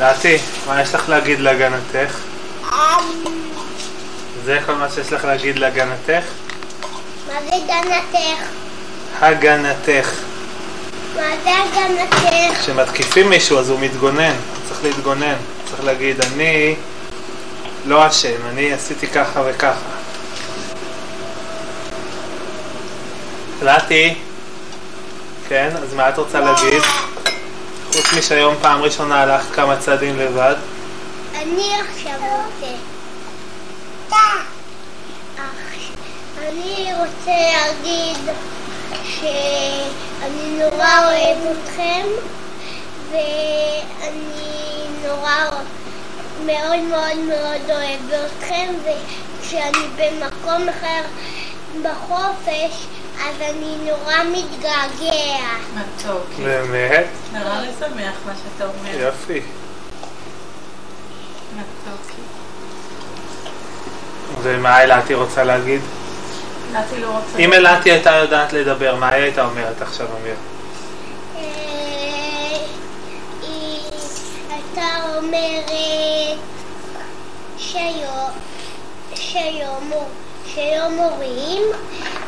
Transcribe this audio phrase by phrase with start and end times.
[0.00, 2.16] לדעתי, מה יש לך להגיד להגנתך?
[4.44, 6.24] זה כל מה שיש לך להגיד להגנתך?
[7.28, 8.42] מה זה גנתך?
[9.20, 10.10] הגנתך.
[11.16, 12.60] מה זה הגנתך?
[12.60, 15.36] כשמתקיפים מישהו אז הוא מתגונן, הוא צריך להתגונן.
[15.70, 16.74] צריך להגיד, אני
[17.86, 19.74] לא אשם, אני עשיתי ככה וככה.
[23.56, 24.14] החלטתי.
[25.48, 26.82] כן, אז מה את רוצה להגיד?
[28.00, 30.54] חוץ משהיום פעם ראשונה הלכת כמה צעדים לבד.
[31.34, 32.74] אני עכשיו רוצה.
[36.48, 38.16] אני רוצה להגיד
[39.04, 42.06] שאני נורא אוהב אתכם
[43.10, 45.50] ואני נורא
[46.46, 51.02] מאוד מאוד מאוד אוהב אתכם וכשאני במקום אחר
[51.82, 52.86] בחופש
[53.28, 55.36] אז אני נורא מתגעגע.
[55.74, 56.42] מתוקי.
[56.42, 57.06] באמת?
[57.32, 59.00] נורא משמח מה שאתה אומר.
[59.00, 59.40] יופי.
[61.56, 62.22] מתוקי.
[64.42, 65.80] ומה אלעתי רוצה להגיד?
[66.72, 67.38] נתי לא רוצה...
[67.38, 70.34] אם אלעתי הייתה יודעת לדבר, מה היא הייתה אומרת עכשיו, אמיר?
[71.36, 71.40] אה,
[73.42, 73.80] היא
[74.50, 76.38] הייתה אומרת
[80.54, 81.62] שהיום מורים,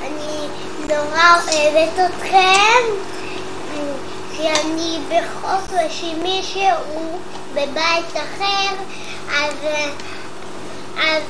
[0.01, 0.48] אני
[0.95, 2.83] נורא אוהבת אתכם,
[4.37, 6.62] כי אני בחופש עם מישהו
[7.55, 8.75] בבית אחר,
[9.29, 9.55] אז,
[10.98, 11.23] אז,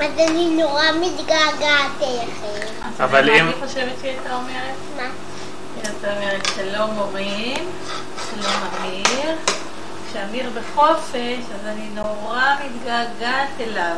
[0.00, 2.72] אז אני נורא מתגעגעת אליכם.
[3.00, 4.74] אבל מה אם- אני חושבת שהיא הייתה אומרת?
[4.96, 5.08] מה?
[5.84, 7.70] הייתה אומרת שלום מורים,
[8.30, 9.36] שלום אמיר.
[10.10, 11.14] כשאמיר בחופש,
[11.54, 13.96] אז אני נורא מתגעגעת אליו.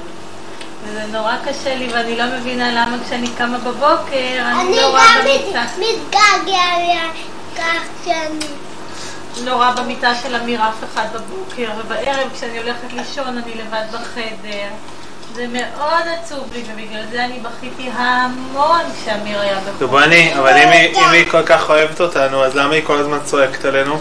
[0.84, 5.02] וזה נורא קשה לי, ואני לא מבינה למה כשאני קמה בבוקר, אני אני לא רואה
[5.18, 5.62] גם במיטה.
[5.62, 6.62] מת- מתגעגע
[7.54, 8.46] לכך שאני...
[9.44, 14.68] לא רואה במיטה של אמיר אף אחד בבוקר, ובערב כשאני הולכת לישון אני לבד בחדר.
[15.34, 19.58] זה מאוד עצוב לי, ובגלל זה אני בכיתי המון כשאמיר היה.
[19.78, 22.98] טוב, בואי, אבל אם היא- אם היא כל כך אוהבת אותנו, אז למה היא כל
[22.98, 23.98] הזמן צועקת עלינו?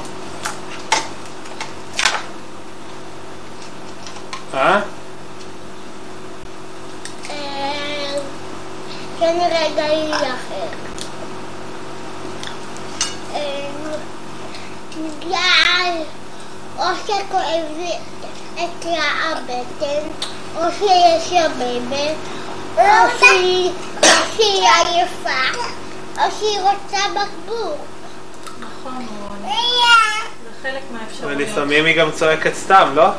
[4.54, 4.80] אה,
[9.20, 10.90] כנראה גליל אחר.
[15.00, 16.04] בגלל
[16.78, 17.92] או שכואב לי
[18.54, 20.08] אצלה הבטן,
[20.56, 22.10] או שיש לה בייבי,
[22.78, 22.84] או
[23.20, 23.72] שהיא
[24.38, 25.60] עייפה,
[26.18, 27.78] או שהיא רוצה בקבוק.
[28.60, 29.54] נכון, רוני.
[30.44, 31.38] זה חלק מהאפשרויות.
[31.38, 33.10] ולפעמים היא גם צועקת סתם, לא?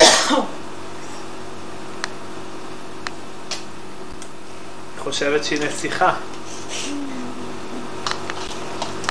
[5.08, 6.12] חושבת שהיא נסיכה.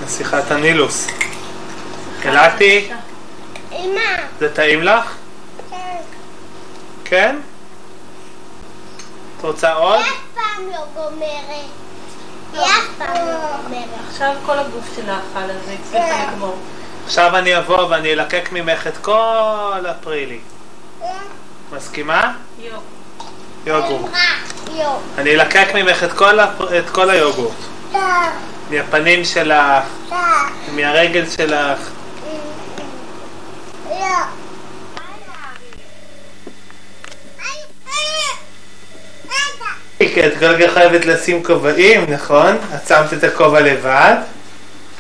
[0.04, 1.08] נסיכת הנילוס.
[2.26, 2.90] אלעתי,
[3.72, 4.02] אמא,
[4.40, 5.16] זה טעים לך?
[5.70, 5.98] כן.
[7.06, 7.36] כן?
[9.38, 10.00] את רוצה עוד?
[10.00, 11.66] היא אף פעם לא גומרת.
[12.54, 13.90] היא אף פעם לא גומרת.
[14.10, 16.58] עכשיו כל הגוף שלה אכל, אז היא הצליחה לגמור.
[17.06, 20.40] עכשיו אני אבוא ואני אלקק ממך את כל הפרילי.
[21.72, 22.34] מסכימה?
[22.60, 22.97] יו.
[23.68, 24.12] יוגורט.
[25.18, 26.80] אני אלקק ממך את כל, הפר...
[26.80, 27.56] את כל היוגורט.
[28.70, 29.84] מהפנים שלך.
[30.76, 31.80] מהרגל שלך.
[39.98, 42.58] כי את כל כך חייבת לשים כובעים, נכון?
[42.76, 44.16] את שמת את הכובע לבד?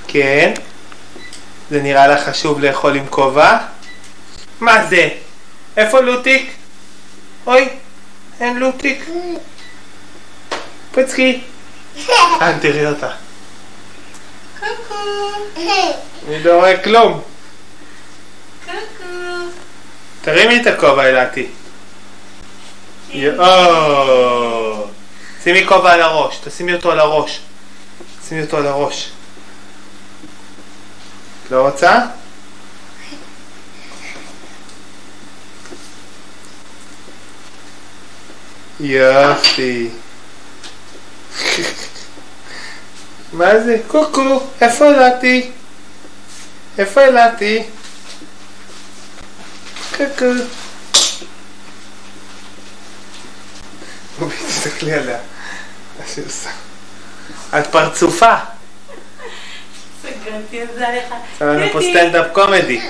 [0.07, 0.53] כן.
[1.69, 3.57] זה נראה לך חשוב לאכול עם כובע?
[4.59, 5.09] מה זה?
[5.77, 6.51] איפה לוטיק?
[7.47, 7.69] אוי,
[8.39, 9.05] אין לוטיק.
[10.91, 11.41] פצקי.
[12.39, 13.09] כאן תראי אותה.
[16.27, 17.21] אני לא רואה כלום.
[18.65, 19.03] קוקו.
[20.21, 21.47] תרימי את הכובע אלעתי.
[23.09, 24.87] יואו.
[25.43, 27.39] שימי כובע על הראש, תשימי אותו על הראש.
[28.27, 29.09] שימי אותו על הראש.
[31.51, 31.99] לא רוצה?
[38.79, 39.89] יופי.
[43.33, 43.77] מה זה?
[43.87, 45.51] קוקו, איפה אלעתי?
[46.77, 47.63] איפה אלעתי?
[49.97, 50.25] קוקו.
[54.19, 55.17] רובי, תסתכלי עליה.
[55.99, 56.49] מה שהיא עושה.
[57.59, 58.35] את פרצופה.
[60.01, 61.05] סגרתי את זה עליך.
[61.35, 62.81] עשה לנו פה סטנדאפ קומדי.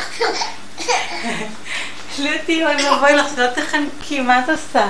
[2.19, 4.87] לוטי, אוי ואבוי לך, שלא תחנקי, מה את עושה?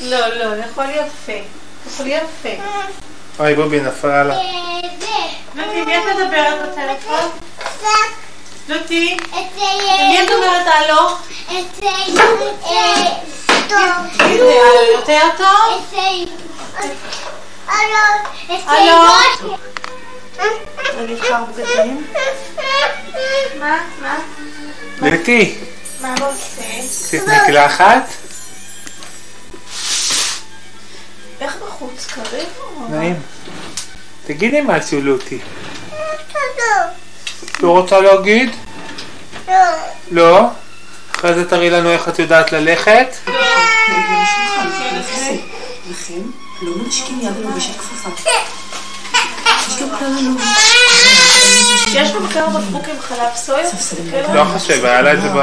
[0.00, 0.56] לא, לא,
[0.86, 1.32] יפה.
[1.86, 2.62] לאכול יפה.
[3.38, 4.34] אוי, בובי נפלה לה.
[5.54, 7.30] לוטי, מי את מדברת בטלפון?
[8.68, 11.08] לוטי, למי את אומרת הלו?
[11.50, 11.60] אה,
[13.68, 14.26] טוב.
[14.94, 15.84] יותר טוב?
[17.68, 17.96] הלו.
[18.66, 19.56] הלו.
[20.98, 22.06] אני אבחר בגדים.
[23.58, 23.78] מה?
[24.02, 24.18] מה?
[25.00, 25.58] לוטי,
[26.00, 26.14] מה
[31.40, 32.06] איך בחוץ?
[32.06, 32.48] קריב?
[32.62, 33.16] או- נעים.
[34.26, 35.38] תגידי משהו, לוטי.
[37.60, 38.50] לא רוצה להגיד?
[40.10, 40.40] לא?
[41.16, 43.16] אחרי זה תראי לנו איך את יודעת ללכת.
[45.90, 46.20] לכם
[46.62, 48.30] לא מנשקים יד ולובשת כפפה.
[49.68, 50.30] יש גם כמה לא.
[51.96, 53.70] יש לו כמה בקבוק עם חלב סויה?
[53.70, 54.44] תסתכל לא.
[54.44, 55.40] חושב, היה לה את זה ב...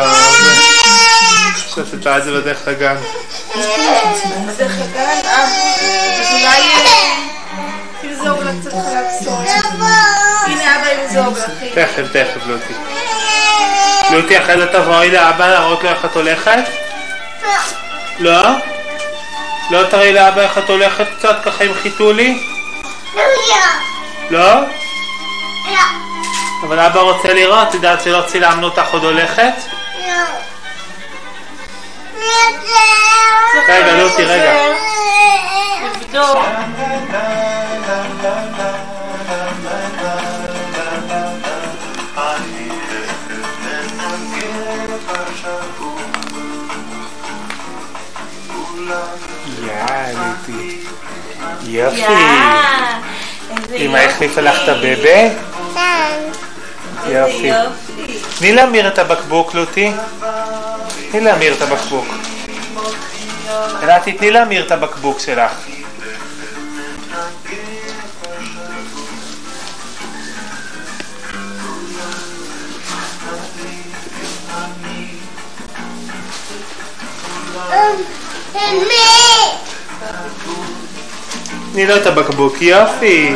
[1.67, 2.95] שתתה את זה בדרך לגן.
[4.47, 5.51] בדרך הגן, אה, אז
[6.31, 7.15] אולי אה,
[8.01, 9.61] תמזוג לה קצת חלב סויה.
[10.45, 11.49] הנה אבא לך.
[11.61, 11.71] הנה.
[11.75, 12.73] תכף, תכף, לוטי.
[14.11, 16.63] לוטי, אחרי זה תבואי לאבא להראות לו איך את הולכת?
[18.19, 18.41] לא?
[19.71, 22.47] לא תראי לאבא איך את הולכת קצת ככה עם חיתולי?
[24.29, 24.59] לא?
[26.61, 29.53] אבל אבא רוצה לראות, את יודעת שלא צילמנו אותך עוד הולכת?
[33.69, 34.53] רגע, לוטי, רגע.
[35.85, 36.37] לבדוק.
[49.63, 50.79] יא, לוטי.
[51.63, 51.97] יופי.
[51.97, 52.99] יאה,
[53.57, 53.97] איזה אמא.
[53.97, 55.19] החליפה לך את הבבה?
[55.19, 55.39] איזה
[57.07, 57.51] יופי.
[58.39, 59.91] תני לאמיר את הבקבוק, לוטי.
[61.11, 62.05] תני לאמיר את הבקבוק.
[63.83, 65.51] אלעתי, תני לאמיר את הבקבוק שלך.
[81.73, 83.35] תני לו את הבקבוק, יופי.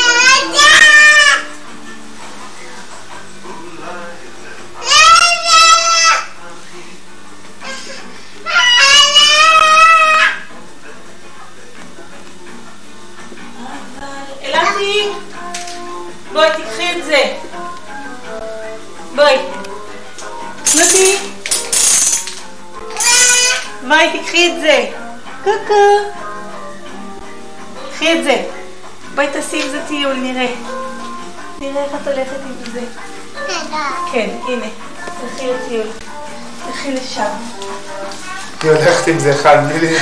[34.51, 34.65] הנה.
[35.21, 35.87] תלכי לטיול.
[36.65, 37.23] תלכי לשם.
[38.63, 39.87] היא הולכת עם זה אחד בלי...
[39.87, 39.97] לי.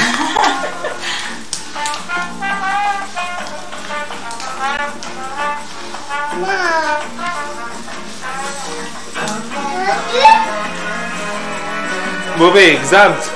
[12.38, 13.30] בובי, הגזמת.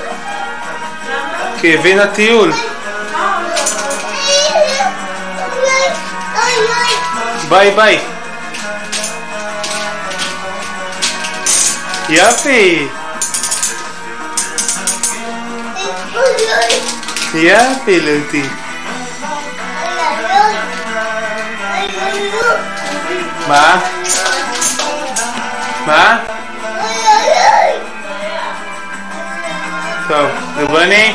[1.60, 2.52] כי הבינה טיול.
[7.48, 8.13] ביי ביי.
[12.14, 12.88] יופי.
[17.34, 18.42] יופי, לוטי.
[23.48, 23.80] מה?
[25.86, 26.18] מה?
[30.08, 31.14] טוב, ריבוני,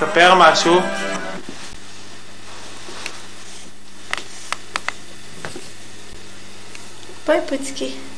[0.00, 0.80] ספר משהו.
[7.26, 8.09] בואי פוצקי.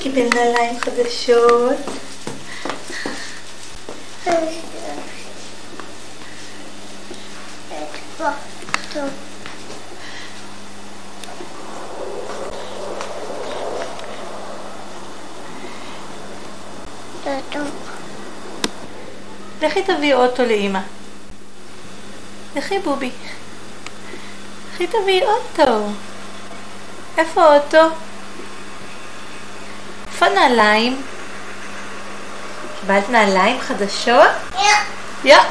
[0.00, 1.76] קיבל נעליים חדשות.
[19.62, 20.78] לכי תביאי אוטו לאימא.
[22.56, 23.10] לכי בובי.
[24.82, 25.86] לכי תביאי אוטו.
[27.18, 27.82] איפה אוטו?
[30.06, 31.02] איפה נעליים?
[32.80, 34.30] קיבלת נעליים חדשות?
[35.24, 35.36] יא.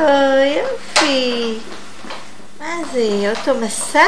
[0.00, 1.58] אה, יופי.
[2.60, 3.00] מה זה,
[3.30, 4.00] אוטו מסע?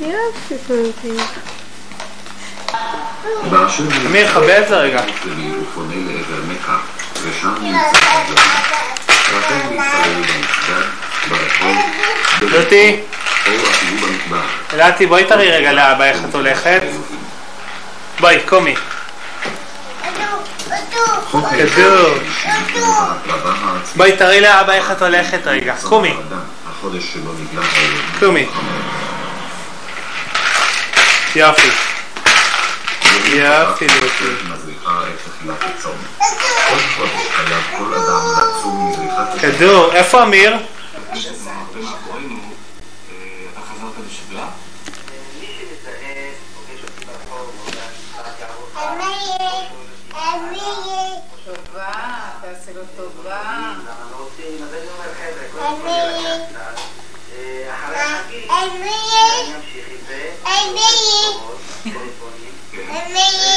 [0.00, 1.16] יופי, פוטי.
[4.06, 5.02] אמיר, חווה את זה רגע.
[14.00, 14.46] במטבח.
[14.72, 16.82] אלעתי, בואי תראי רגע לאבא איך את הולכת.
[18.20, 18.74] בואי, קומי.
[21.50, 22.14] כדור.
[23.96, 25.74] בואי תראי לאבא איך את הולכת רגע.
[25.82, 26.16] קומי.
[28.20, 28.46] קומי.
[31.36, 31.68] יופי.
[33.26, 34.24] יופי, לוטי.
[34.48, 35.96] מזריחה את תחילת הצום.
[50.32, 52.06] כל חודש חייב
[53.02, 54.28] כל אדם לצום
[54.62, 56.34] מזריחת כדור, איפה אמיר?
[56.34, 58.32] טובה,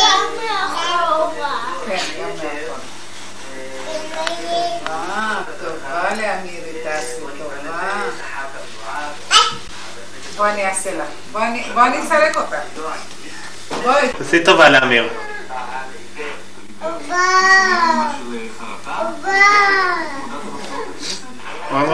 [0.05, 1.45] תעשה לו טובה.
[4.87, 8.01] אה, טובה לאמירי, תעשה טובה.
[10.37, 11.05] בוא אני אעשה לה.
[11.31, 12.59] בוא אני- בוא אני אסלק אותה.
[13.83, 14.09] בואי.
[14.17, 15.09] תעשי טובה לאמיר.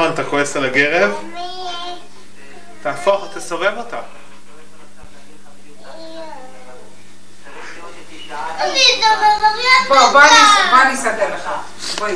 [0.02, 1.12] רון, אתה כועס על הגרב?
[2.82, 3.98] תהפוך, תסובב אותה.
[9.88, 10.22] בוא,
[10.94, 11.50] אסדר לך.
[11.98, 12.16] בואי.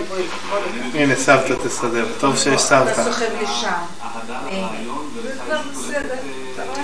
[0.94, 2.06] הנה, סבתא תסדר.
[2.20, 3.04] טוב שיש אתה סבתא.
[3.04, 3.72] סוחב לשם.
[4.30, 4.68] הנה.
[5.46, 6.16] כבר בסדר,
[6.54, 6.84] אתה רואה?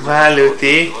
[0.00, 0.92] מה, לוטי?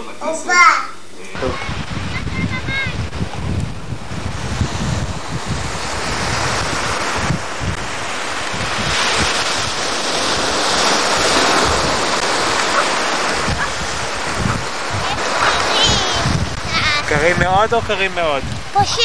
[17.08, 18.42] קרים מאוד או קרים מאוד?
[18.72, 19.02] פושר.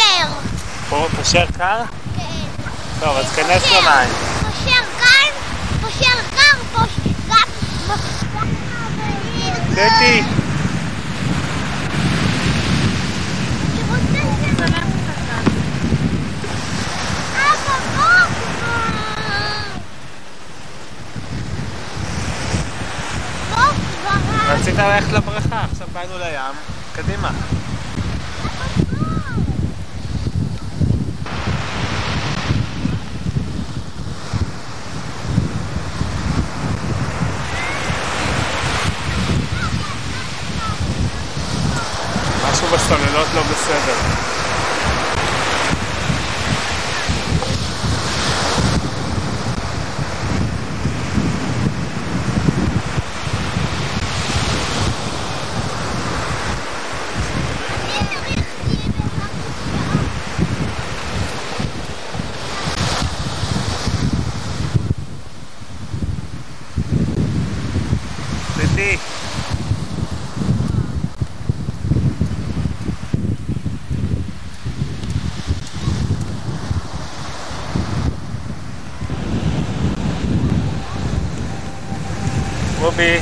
[0.89, 1.82] פושר קר?
[2.15, 2.22] כן.
[3.00, 3.72] טוב, אז כנס.
[3.72, 4.33] למים.
[6.05, 7.38] קר, פושר גם...
[7.75, 8.24] כבר.
[24.48, 26.55] רצית ללכת לבריכה, עכשיו באנו לים.
[26.95, 27.31] קדימה.
[42.74, 43.94] משהו בסוללות לא בסדר.
[68.58, 68.98] דדי.
[82.84, 83.20] רובי.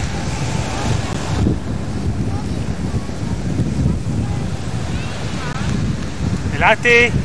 [6.85, 7.20] אילתי.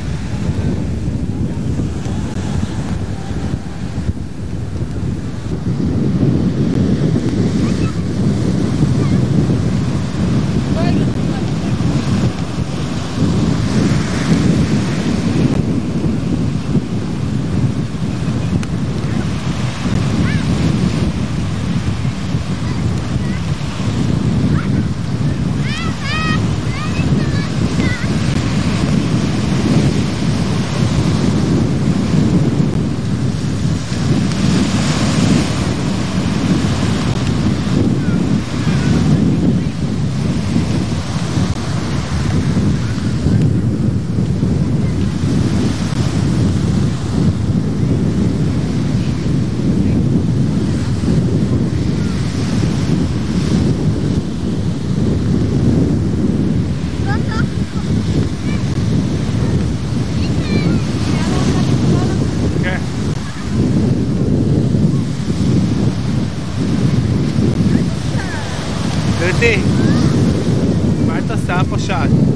[69.39, 69.57] דודי,
[71.07, 71.31] מה את
[71.71, 72.26] עושה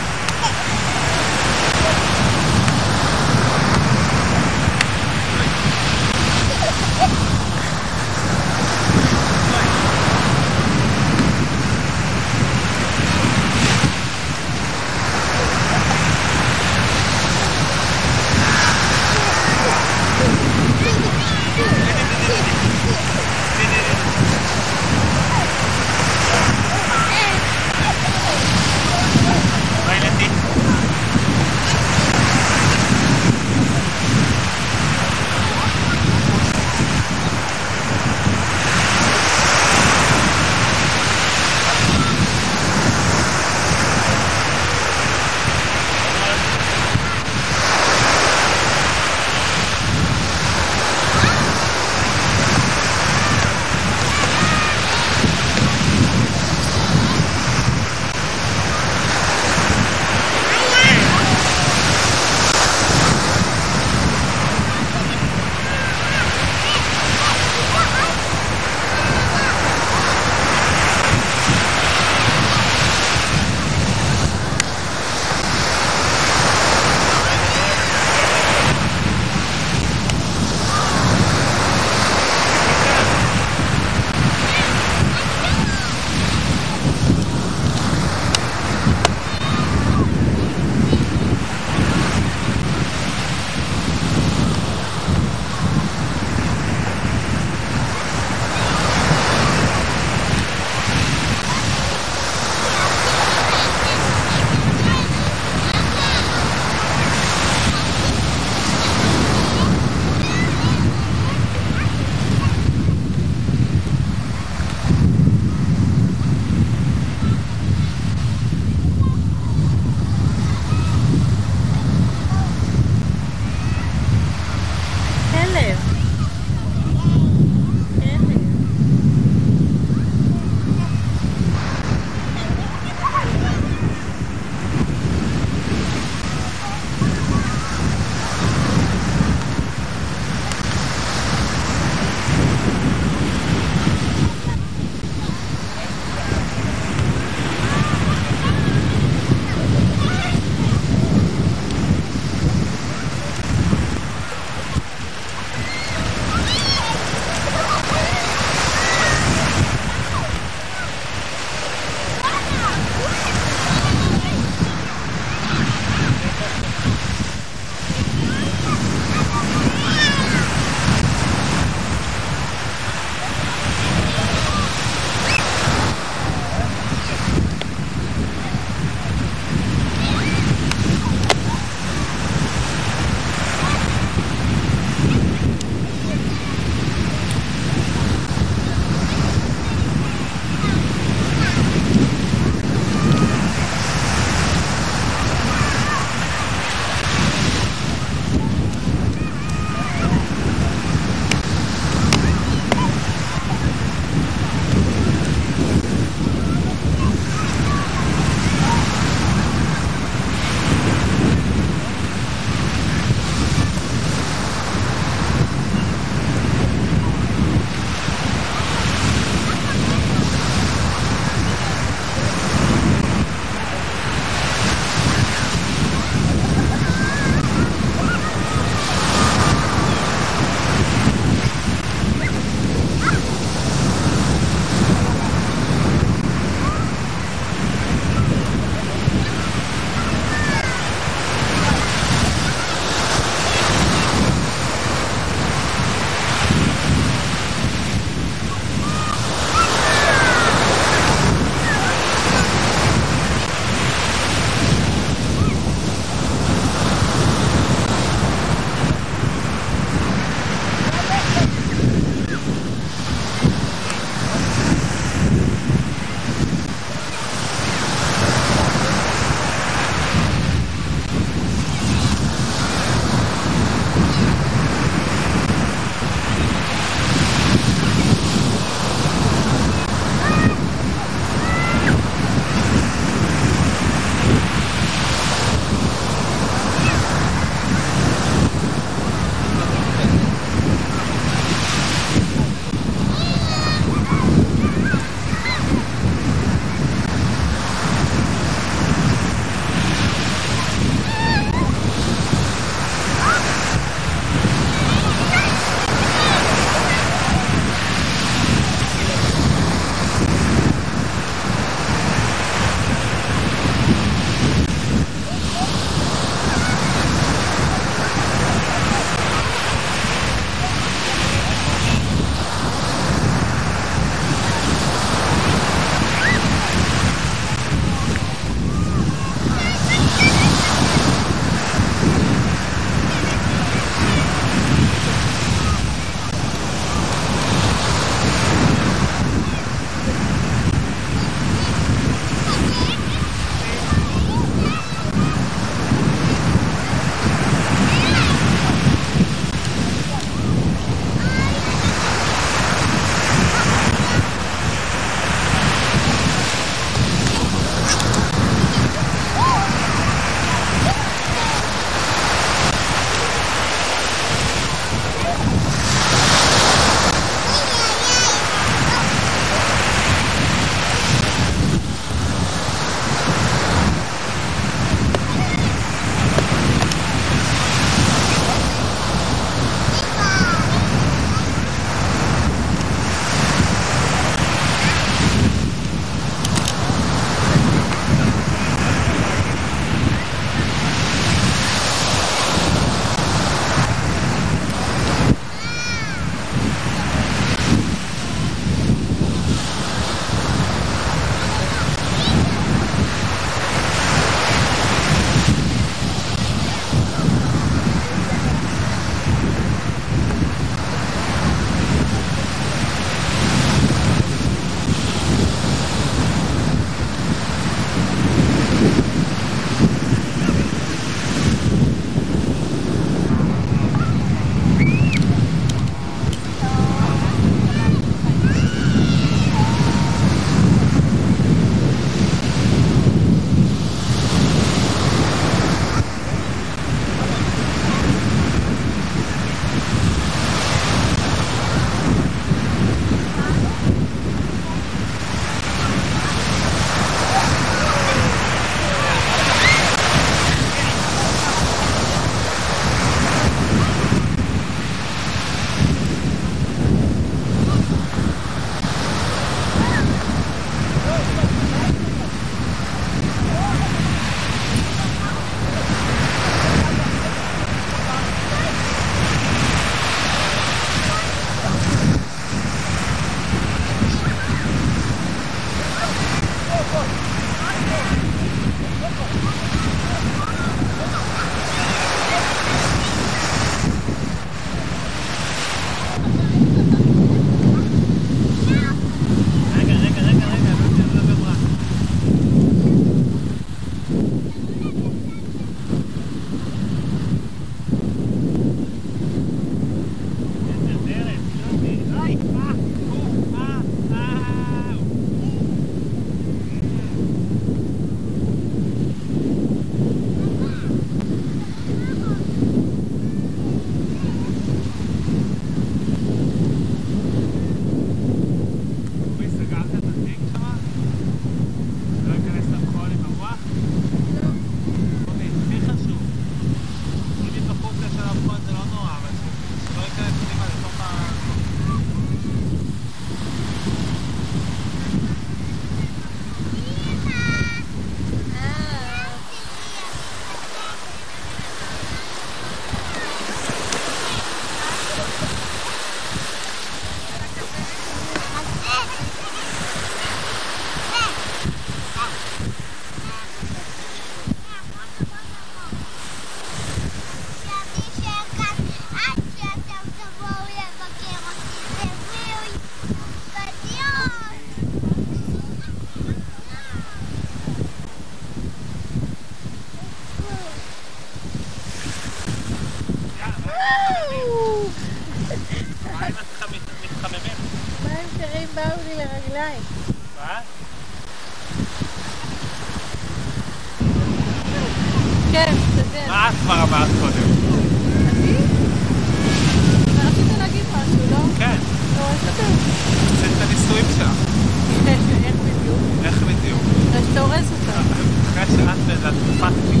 [599.61, 600.00] Bác.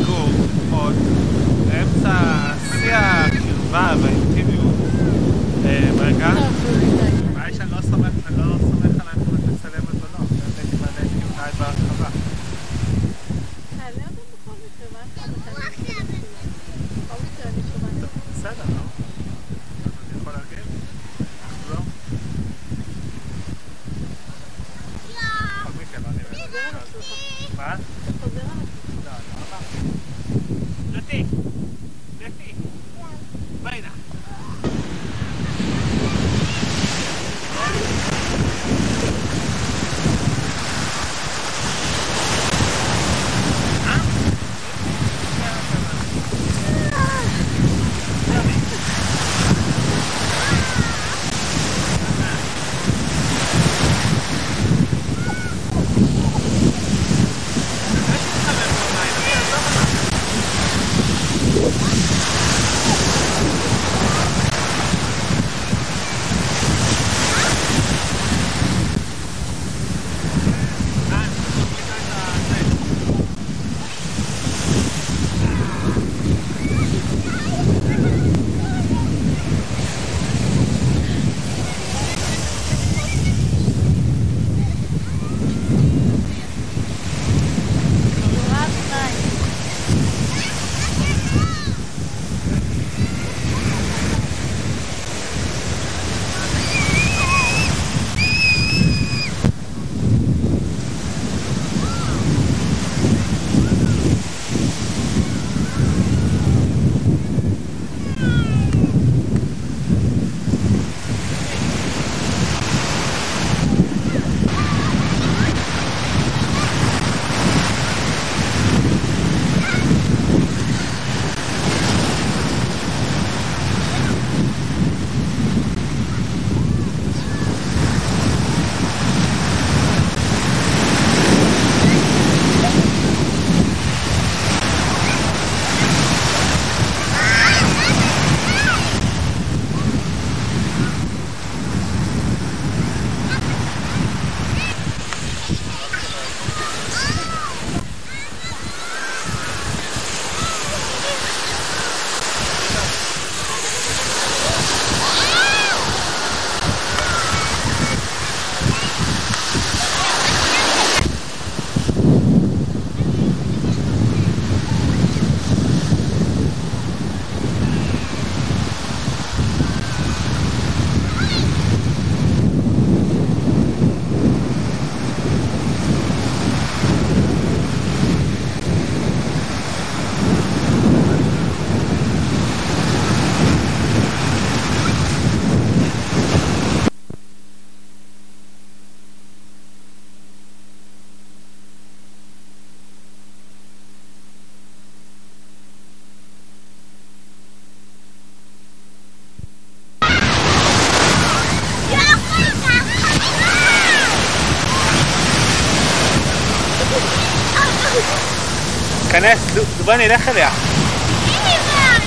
[209.91, 210.49] בוא נלך אליה.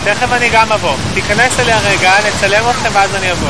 [0.05, 0.95] תכף אני גם אבוא.
[1.15, 3.49] תיכנס אליה רגע, נצלם אתכם ואז אני אבוא.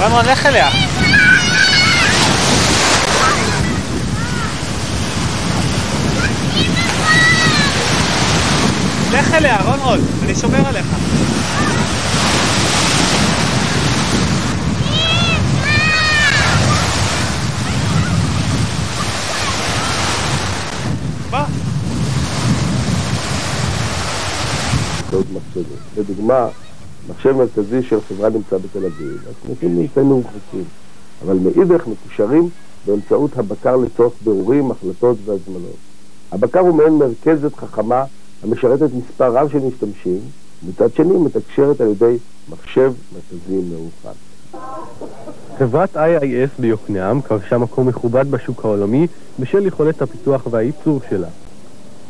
[0.00, 0.68] רון, לך אליה.
[9.12, 10.86] לך אליה, רון רון, אני שומר עליך.
[21.32, 21.40] בוא.
[25.12, 25.81] באמצעות מחשבים.
[25.96, 26.48] לדוגמה,
[27.08, 30.64] מחשב מרכזי של חברה נמצא בתל אביב, הסניפים נמצאים מרוחקים,
[31.24, 32.48] אבל מאידך מקושרים
[32.86, 35.76] באמצעות הבקר לצורך בירורים, החלטות והזמנות.
[36.32, 38.04] הבקר הוא מעין מרכזת חכמה
[38.42, 40.18] המשרתת מספר רב של משתמשים,
[40.64, 42.16] ומצד שני מתקשרת על ידי
[42.48, 44.14] מחשב מרכזי מאוחד.
[45.58, 49.06] חברת IIS ביוקנעם כבשה מקום מכובד בשוק העולמי
[49.38, 51.28] בשל יכולת הפיתוח והייצור שלה.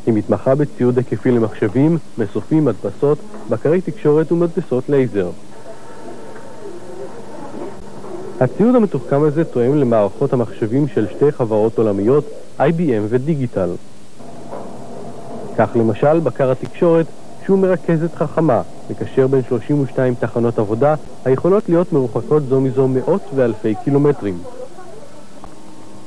[0.06, 3.18] היא מתמחה בציוד היקפי למחשבים, מסופים, מדפסות,
[3.50, 5.30] בקרי תקשורת ומדפסות לייזר.
[8.40, 12.24] הציוד המתוחכם הזה תואם למערכות המחשבים של שתי חברות עולמיות,
[12.58, 13.70] IBM ודיגיטל.
[15.58, 17.06] כך למשל, בקר התקשורת,
[17.44, 23.74] שהוא מרכזת חכמה, מקשר בין 32 תחנות עבודה, היכולות להיות מרוחקות זו מזו מאות ואלפי
[23.84, 24.38] קילומטרים.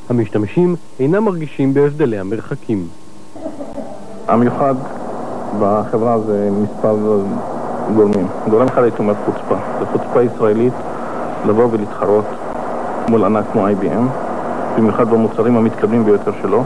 [0.10, 2.88] המשתמשים אינם מרגישים בהבדלי המרחקים.
[4.28, 4.76] המיוחד
[5.60, 6.96] בחברה זה מספר
[7.96, 8.28] גורמים.
[8.50, 9.56] גורם אחד הייתי אומר חוצפה.
[9.80, 10.74] זו חוצפה ישראלית
[11.48, 12.26] לבוא ולהתחרות
[13.10, 14.02] מול ענק כמו IBM,
[14.78, 16.64] במיוחד במוצרים המתקדמים ביותר שלו.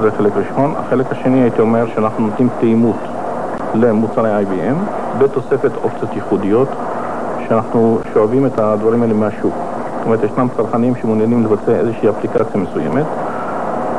[0.00, 0.74] זה חלק ראשון.
[0.78, 2.96] החלק השני הייתי אומר שאנחנו נותנים תאימות
[3.74, 4.76] למוצרי IBM
[5.18, 6.68] בתוספת אופציות ייחודיות
[7.48, 9.54] שאנחנו שואבים את הדברים האלה מהשוק.
[9.98, 13.06] זאת אומרת, ישנם צרכנים שמעוניינים לבצע איזושהי אפליקציה מסוימת.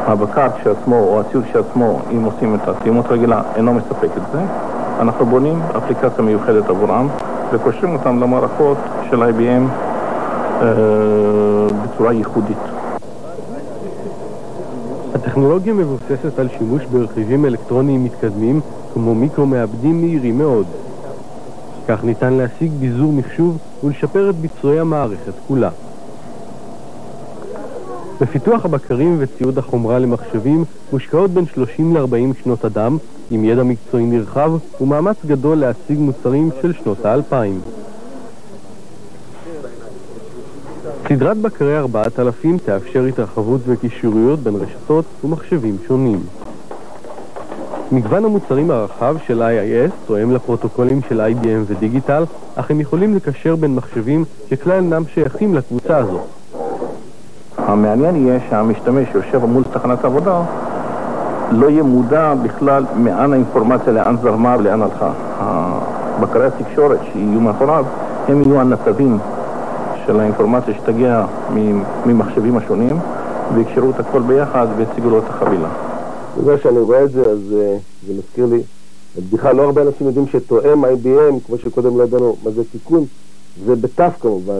[0.05, 4.39] הבקר כשעצמו או הציוד כשעצמו, אם עושים את התאימות רגילה, אינו מספק את זה.
[4.99, 7.07] אנחנו בונים אפליקציה מיוחדת עבורם
[7.53, 8.77] וקושרים אותם למערכות
[9.09, 9.71] של IBM
[10.61, 10.67] אה,
[11.83, 12.57] בצורה ייחודית.
[15.15, 18.61] הטכנולוגיה מבוססת על שימוש ברכיבים אלקטרוניים מתקדמים
[18.93, 20.65] כמו מיקרו-מעבדים מהירים מאוד.
[21.87, 25.69] כך ניתן להשיג ביזור מחשוב ולשפר את ביצועי המערכת כולה.
[28.21, 32.97] בפיתוח הבקרים וציוד החומרה למחשבים מושקעות בין 30 ל-40 שנות אדם,
[33.31, 37.61] עם ידע מקצועי נרחב ומאמץ גדול להשיג מוצרים של שנות האלפיים.
[41.09, 46.19] סדרת בקרי 4000 תאפשר התרחבות וקישוריות בין רשתות ומחשבים שונים.
[47.91, 52.23] מגוון המוצרים הרחב של IIS תואם לפרוטוקולים של IBM ודיגיטל,
[52.55, 56.21] אך הם יכולים לקשר בין מחשבים שכלל אינם שייכים לקבוצה הזו.
[57.65, 60.41] המעניין יהיה שהמשתמש שיושב מול תחנת עבודה
[61.51, 65.11] לא יהיה מודע בכלל מאן האינפורמציה, לאן זרמה ולאן הלכה.
[66.21, 67.85] בקרי התקשורת שיהיו מאחוריו,
[68.27, 69.17] הם יהיו הנתבים
[70.05, 71.25] של האינפורמציה שתגיע
[72.05, 72.99] ממחשבים השונים
[73.53, 75.69] ויקשרו את הכל ביחד ויציגו לו את החבילה.
[76.37, 78.61] בגלל שאני רואה את זה, אז uh, זה מזכיר לי,
[79.17, 83.05] בדיחה, לא הרבה אנשים יודעים שתואם IBM, כמו שקודם לא ידענו מה זה תיקון,
[83.65, 84.59] זה בתו כמובן.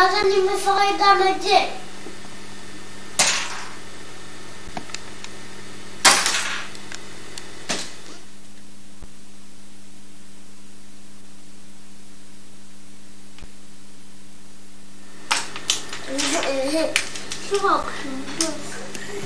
[0.00, 1.58] ואז אני מפרק גם את זה.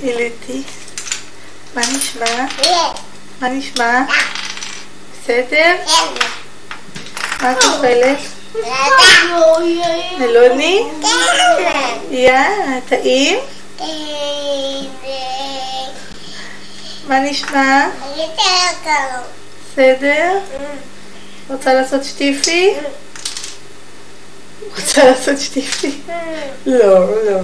[0.03, 0.63] העליתי.
[1.75, 2.45] מה נשמע?
[3.41, 4.01] מה נשמע?
[5.23, 5.75] בסדר?
[7.41, 8.44] מה את אוכלת?
[10.19, 10.83] מלוני?
[12.11, 13.39] יאללה, טעים?
[17.07, 17.87] מה נשמע?
[19.71, 20.39] בסדר?
[21.49, 22.73] רוצה לעשות שטיפי?
[24.77, 26.01] רוצה לעשות שטיפי?
[26.65, 27.39] לא, לא.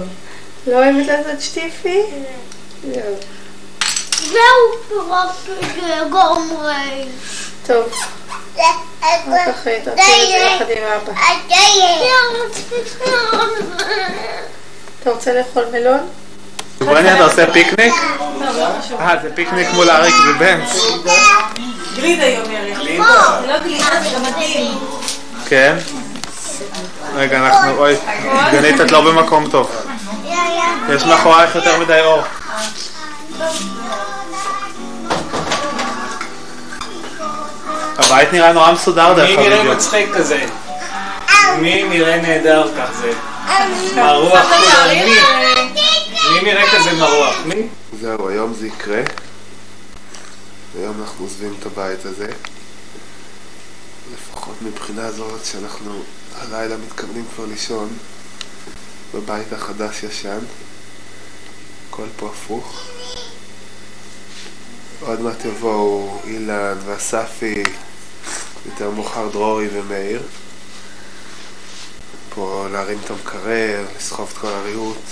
[0.66, 2.02] לא אוהבת לעשות שטיפי?
[2.84, 3.02] לא.
[4.22, 5.00] זהו
[5.46, 7.04] פרק לגמרי.
[7.66, 7.92] טוב,
[9.02, 11.12] רק אחרי, תעשי את זה יחד עם אבא.
[15.00, 16.00] אתה רוצה לאכול מלון?
[16.78, 17.94] בואי אתה עושה פיקניק?
[19.00, 20.76] אה, זה פיקניק מול אריק ובנץ.
[21.96, 22.76] גלידה היא אומרת.
[23.40, 24.78] זה לא גלידה, זה גם מדהים.
[25.46, 25.76] כן?
[27.14, 27.96] רגע, אנחנו, אוי,
[28.52, 29.70] גנית את לא במקום טוב.
[30.88, 32.22] יש מאחורייך יותר מדי אור.
[38.04, 39.74] הבית נראה נורא מסודר דרך מי נראה.
[39.74, 40.46] מצחיק כזה?
[41.60, 43.12] מי נראה נהדר כזה?
[43.96, 45.14] מרוח כזה, מי?
[46.34, 47.36] מי נראה כזה מרוח?
[47.44, 47.68] מי?
[48.00, 49.00] זהו, היום זה יקרה.
[50.78, 52.28] היום אנחנו עוזבים את הבית הזה.
[54.14, 56.02] לפחות מבחינה זאת שאנחנו
[56.40, 57.88] הלילה מתכוונים כבר לישון
[59.14, 60.38] בבית החדש-ישן.
[61.90, 62.82] הכל פה הפוך.
[65.00, 67.62] עוד מעט יבואו אילן ואספי,
[68.66, 70.22] יותר מאוחר דרורי ומאיר.
[72.34, 75.04] פה להרים את המקרר, לסחוב את כל הריהוט.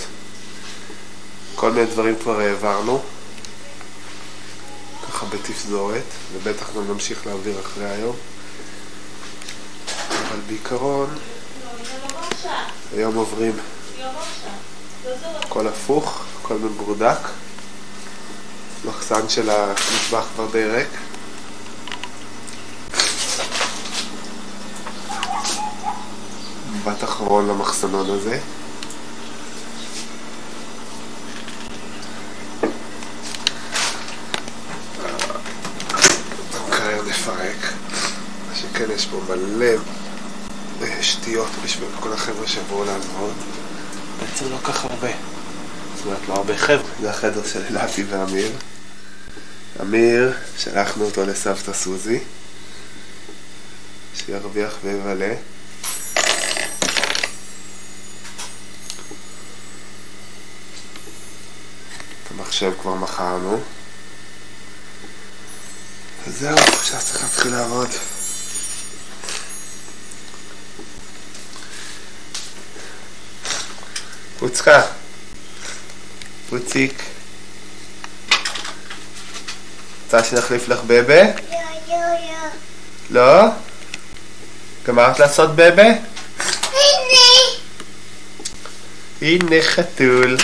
[1.55, 3.01] כל מיני דברים כבר העברנו,
[5.07, 8.15] ככה בתפזורת, ובטח גם נמשיך להעביר אחרי היום.
[10.47, 11.09] בעיקרון,
[12.95, 13.53] היום עוברים
[15.39, 17.17] הכל הפוך, הכל מבורדק.
[18.85, 21.10] מחסן של המטבח כבר די ריק.
[26.81, 28.39] מבט אחרון למחסנון הזה.
[36.71, 37.73] כרגע נפרק.
[38.49, 39.65] מה שכן, יש פה מלא
[40.81, 43.33] אה, שטויות בשביל כל החבר'ה שעברו לעבוד.
[44.19, 45.11] בעצם לא כך הרבה.
[45.95, 46.91] זאת אומרת, לא הרבה חבר'ה.
[47.01, 48.51] זה החדר של אלעתי ואמיר.
[49.81, 52.19] אמיר, שלחנו אותו לסבתא סוזי.
[54.15, 55.33] שירוויח ויבלה.
[62.31, 63.59] את המחשב כבר מכרנו.
[66.27, 67.89] וזהו, עכשיו צריך להתחיל לעבוד.
[74.39, 74.81] פוצקה.
[76.49, 77.03] פוציק.
[80.03, 81.21] רוצה שנחליף לך בבה?
[81.21, 81.31] יו
[81.87, 82.49] יו יו.
[83.09, 83.43] לא?
[84.85, 85.87] גמרת לעשות בבה?
[86.71, 87.21] הנה.
[89.21, 90.37] הנה חתול.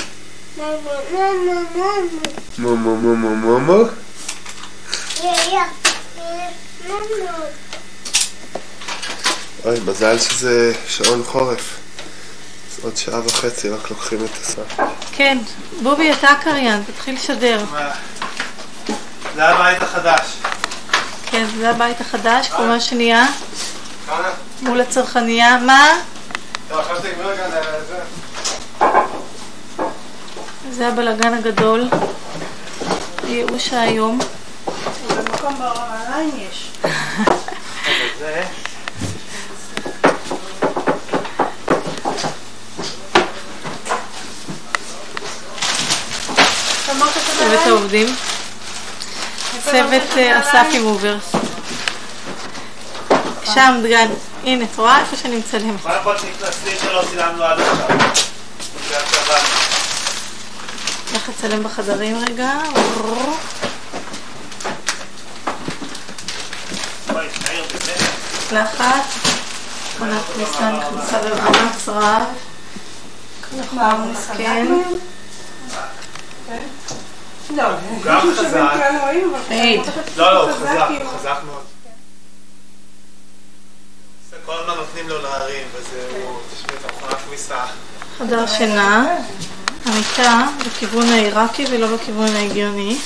[2.57, 3.73] מומו מומו מומו.
[3.73, 5.61] יו יו.
[6.85, 6.97] ממו.
[9.65, 11.77] אוי, מזל שזה שעון חורף.
[12.71, 14.79] אז עוד שעה וחצי רק לוקחים את הסף.
[15.11, 15.37] כן,
[15.83, 17.65] בובי אתה הקריין, תתחיל לשדר.
[19.35, 20.21] זה הבית החדש.
[21.25, 23.25] כן, זה הבית החדש, קומה שנייה?
[24.61, 25.57] מול הצרכנייה.
[25.57, 25.87] מה?
[26.69, 28.16] טוב, עכשיו תגמר רגע לזה.
[30.77, 31.89] זה הבלגן הגדול.
[33.27, 34.19] ייאוש האיום.
[35.09, 36.71] במקום בעליין יש.
[38.19, 38.43] זה.
[47.37, 48.15] צוות העובדים.
[49.63, 51.31] צוות אה, אספי מוברס.
[53.43, 54.07] שם דגן.
[54.43, 55.81] הנה, את רואה איפה שאני מצלמת.
[55.81, 57.97] קודם כל תתנצלי שלא צילמנו עד עכשיו.
[61.13, 62.53] איך לצלם בחדרים רגע.
[68.51, 69.27] לחץ.
[69.95, 72.23] מכונת כניסה נכנסה בבונץ רב.
[73.41, 74.67] ככה מסכן.
[77.55, 78.73] לא, הוא גם חזק.
[80.17, 81.11] לא, לא, הוא חזק, חזק, כאילו.
[81.11, 81.63] הוא חזק מאוד.
[84.29, 87.65] זה כל הזמן נותנים לו להרים, וזה, הוא, תשמעי, את המכונת כביסה.
[88.17, 89.15] חדר שינה.
[89.87, 92.97] המיטה בכיוון העיראקי ולא בכיוון ההגיוני.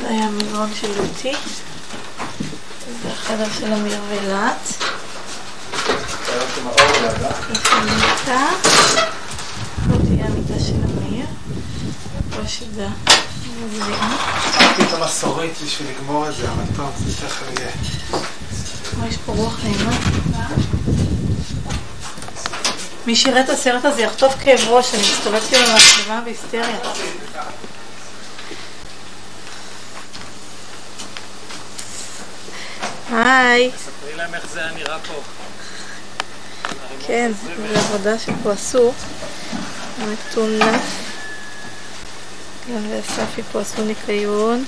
[0.00, 1.32] זה היה המזרון של לוטי.
[3.02, 4.72] זה החדר של אמיר ואילת.
[10.06, 11.26] תהיה המיטה של אמיר.
[12.30, 12.88] פה שידה.
[14.52, 17.70] שמתי את המסורית בשביל לגמור את זה, אבל טוב, זה תכף יהיה.
[19.08, 19.96] יש פה רוח נעימה?
[23.06, 26.78] מי שיראה את הסרט הזה יחטוף כאב ראש, אני מסתובבת עם המצלמה בהיסטריה.
[33.12, 35.22] היי, ספרי להם איך זה היה נראה פה.
[37.06, 38.92] כן, זו עבודה שפה עשו.
[39.98, 40.82] מטונף.
[42.68, 44.64] גם ואספי פה עשו ניקיון.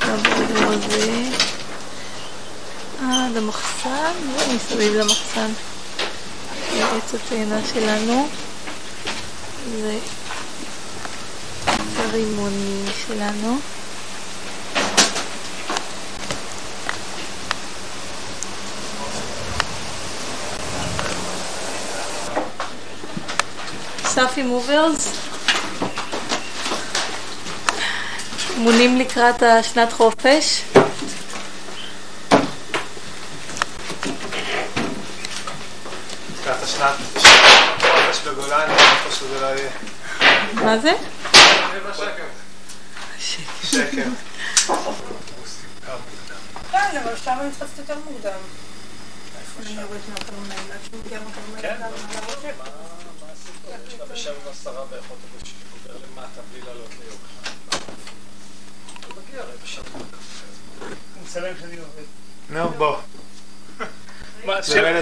[0.00, 0.18] גם
[0.56, 1.55] הזה.
[3.00, 5.50] עד המחסן, ומסביב למחסן.
[6.72, 8.28] זה עץ התאנה שלנו.
[9.80, 9.98] זה
[11.96, 13.58] הרימונים שלנו.
[24.04, 25.12] ספי מוברס.
[28.56, 30.62] מונים לקראת השנת חופש.
[36.80, 37.22] השנת
[37.80, 39.70] חודש בגולני, איפה שזה לא יהיה.
[40.54, 40.92] מה זה?
[43.64, 44.04] שקר.
[46.72, 48.38] כן, אבל שם אני צריכה יותר מוקדם.
[49.58, 50.02] אני יורדת
[50.72, 51.80] עד שהוא מגיע מהקרמיים.
[53.86, 57.50] יש לה בשבע ועשרה באיכות הגוש שעובר למטה בלי לעלות ליוקר.
[59.06, 59.52] הוא מגיע הרי
[61.78, 62.04] עובד.
[62.50, 62.96] נו, בוא.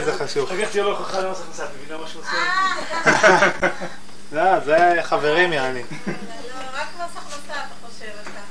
[0.04, 0.44] זה חשוב.
[0.50, 2.36] אחר כך תהיה לו הוכחה למס הכנסה, אתה מבינה מה שהוא עושה?
[4.36, 5.82] לא, זה חברים יעני.
[5.82, 8.10] רק מס הכנסה אתה חושב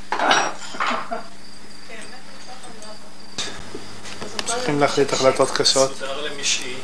[0.09, 0.53] אתה.
[4.45, 5.93] צריכים להחליט החלטות קשות.
[5.97, 6.75] סודר למשעי.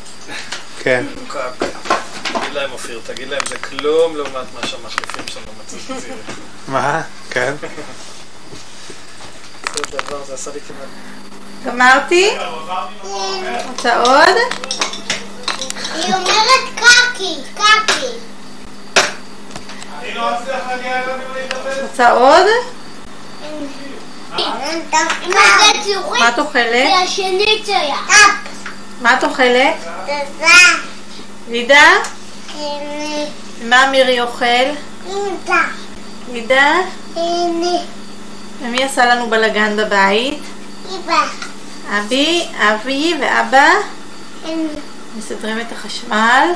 [0.80, 1.06] כן.
[2.24, 6.18] תגיד להם אופיר, תגיד להם זה כלום לעומת מה שהמחליפים שלנו מצליחים.
[6.68, 7.02] מה?
[7.30, 7.54] כן.
[9.76, 11.19] זה דבר, זה עשה לי כמעט.
[11.66, 12.30] גמרתי?
[13.68, 14.36] רוצה עוד?
[15.96, 18.06] היא אומרת קקי, קקי.
[20.00, 20.30] אני לא.
[21.82, 22.46] רוצה עוד?
[26.20, 26.90] מה את אוכלת?
[29.02, 29.76] מה את אוכלת?
[31.50, 31.92] לידה?
[33.64, 34.46] מה מירי אוכל?
[36.32, 36.74] לידה?
[38.62, 40.40] ומי עשה לנו בלגן בבית?
[40.92, 41.26] איבא.
[41.90, 43.70] אבי, אבי ואבא
[44.44, 44.70] הנה.
[45.18, 46.48] מסדרים את החשמל.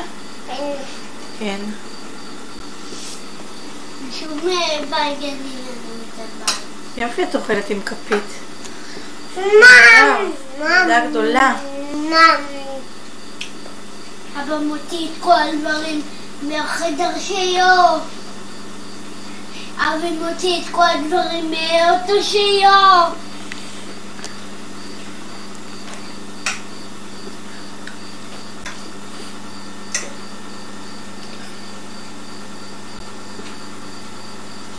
[1.40, 1.60] כן.
[4.80, 5.20] הבית.
[6.98, 8.24] יופי את אוכלת עם כפית.
[9.38, 10.32] מאם.
[10.60, 11.56] ילדה גדולה.
[11.94, 12.64] מאם.
[14.42, 16.02] אבא מוציא את כל הדברים
[16.42, 18.00] מהחדר שלו.
[19.78, 23.14] אבי מוציא את כל הדברים מהאוטו שלו.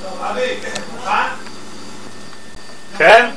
[0.02, 0.60] טוב, אבי,
[0.92, 1.10] מוכן?
[2.98, 3.30] כן?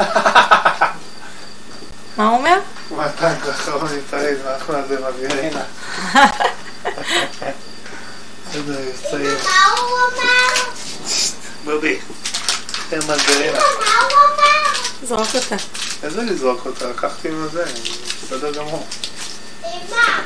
[2.16, 2.58] מה הוא אומר?
[2.90, 4.96] מתן כחרון מפריז, ואנחנו על זה
[9.10, 9.38] צעיר.
[9.44, 10.62] מה הוא אמר?
[11.64, 11.98] בובי,
[12.88, 13.58] תן מרגרינה.
[13.58, 14.72] מה הוא אמר?
[15.02, 15.56] זרוק אותה.
[16.02, 16.90] איזה לזרוק אותה?
[16.90, 17.64] לקחתי עם זה,
[18.22, 18.86] בסדר גמור.
[19.64, 20.20] אמא,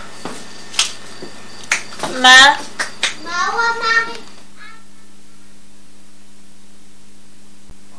[2.21, 2.55] מה?
[3.25, 4.15] מה הוא אמר?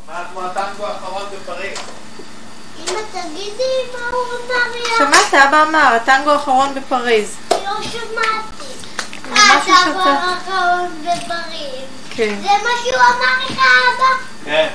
[0.08, 1.78] מה כמו הטנגו האחרון בפריז?
[2.80, 4.98] אמא, תגידי מה הוא אמר לה.
[4.98, 5.34] שמעת?
[5.48, 7.36] אבא אמר, הטנגו האחרון בפריז.
[7.52, 8.74] לא שמעתי.
[9.66, 11.86] שאתה- האחרון בפריז.
[12.10, 12.36] כן.
[12.42, 14.24] זה מה שהוא אמר לך, אבא?
[14.46, 14.70] כן.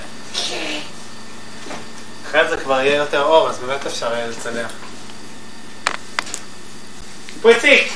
[2.28, 4.66] אחרי זה כבר יהיה יותר אור, אז באמת אפשר יהיה לצלם.
[7.42, 7.92] פויציק!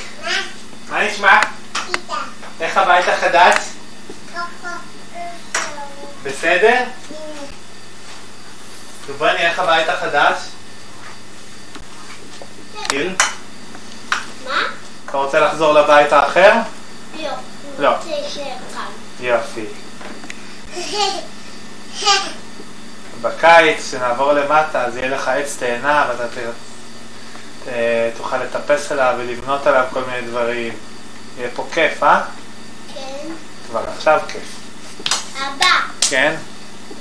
[0.89, 1.39] מה נשמע?
[2.61, 3.55] איך הבית החדש?
[6.23, 6.83] בסדר?
[9.07, 10.37] דובני, איך הבית החדש?
[12.89, 13.15] גיל?
[14.45, 14.61] מה?
[15.05, 16.51] אתה רוצה לחזור לבית האחר?
[17.19, 17.29] לא.
[17.79, 17.91] לא.
[19.19, 19.65] יופי.
[23.21, 26.37] בקיץ, כשנעבור למטה, אז יהיה לך עץ תאנה ואתה ת...
[27.65, 27.69] ת...
[28.17, 30.73] תוכל לטפס עליו ולבנות עליו כל מיני דברים.
[31.37, 32.21] יהיה פה כיף, אה?
[32.93, 33.27] כן.
[33.69, 34.55] כבר עכשיו כיף.
[35.37, 35.65] אבא,
[36.09, 36.35] כן?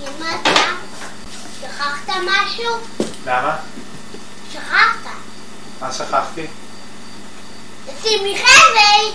[0.02, 0.50] אתה
[1.64, 2.74] שכחת משהו?
[3.26, 3.56] למה?
[4.52, 5.10] שכחת.
[5.80, 6.46] מה שכחתי?
[8.02, 9.10] שים לי חבל.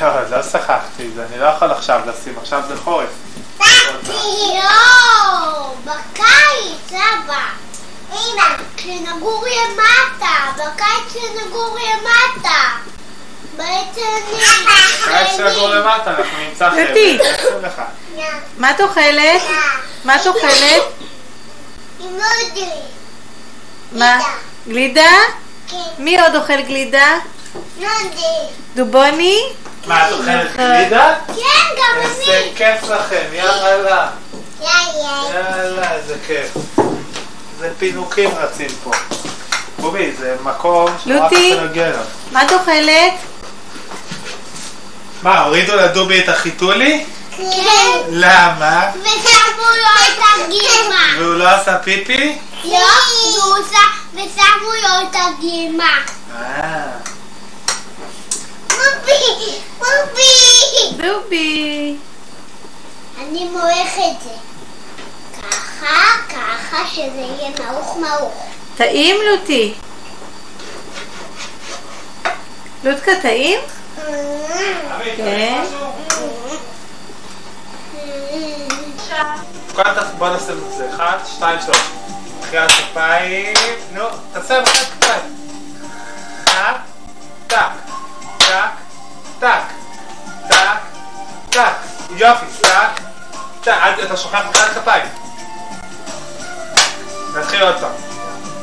[0.00, 3.08] לא, לא שכחתי, זה אני לא יכול עכשיו לשים, עכשיו זה חורף.
[3.60, 3.66] לא,
[5.84, 7.42] בקיץ, אבא.
[8.12, 12.62] אמא, כשנגור למטה, בקיץ כשנגור למטה.
[13.56, 14.36] בעצם
[15.04, 17.18] קיץ שנגור למטה, אנחנו נמצא חבל.
[18.58, 19.42] מה את אוכלת?
[20.04, 20.82] מה את אוכלת?
[22.00, 22.70] עם אודרי.
[23.92, 24.18] מה?
[24.68, 25.10] גלידה?
[25.68, 27.18] כן, מי עוד אוכל גלידה?
[27.78, 28.52] נודי.
[28.74, 29.38] דובוני?
[29.86, 31.14] מה, את אוכלת גלידה?
[31.26, 31.34] כן,
[31.76, 32.52] גם איזה אני.
[32.56, 34.10] כיף לכם, יאללה.
[34.60, 35.22] יאללה.
[35.34, 36.56] יאללה, איזה כיף.
[37.58, 38.90] זה פינוקים רצים פה.
[39.78, 40.90] בובי, זה מקום?
[40.98, 42.04] קשה להגיע אליו.
[42.32, 43.12] מה את אוכלת?
[45.22, 47.04] מה, הורידו לדובי את החיתולי?
[47.36, 47.98] כן.
[48.10, 48.90] למה?
[48.94, 51.04] ושמו לו את הגימה.
[51.18, 52.38] והוא לא עשה פיפי?
[52.64, 53.78] לא, והוא עושה-
[54.14, 55.98] ושמו לו את הגימה.
[56.36, 56.82] אה,
[58.70, 60.96] מובי, מובי.
[60.96, 61.96] דובי.
[63.18, 64.30] אני מועך את זה.
[65.42, 65.96] ככה,
[66.28, 68.46] ככה, שזה יהיה מעוך מעוך.
[68.76, 69.74] טעים לוטי?
[72.84, 73.58] לוטקה טעים?
[75.16, 75.64] כן.
[79.74, 79.82] כל
[80.18, 80.88] בוא נעשה את זה.
[80.94, 81.78] אחד, שתיים, שלוש.
[82.40, 83.54] תחילת כפיים.
[83.92, 84.02] נו,
[84.32, 85.36] תעשה מחיית כפיים.
[86.44, 86.76] טק,
[87.46, 87.58] טק,
[88.38, 88.70] טק,
[89.40, 89.62] טק,
[90.48, 90.78] טק,
[91.50, 91.72] טק.
[92.10, 93.00] יופי, טק,
[93.60, 93.72] טק.
[94.02, 95.06] אתה שוכח מחיית כפיים.
[97.34, 97.92] נתחיל עוד פעם.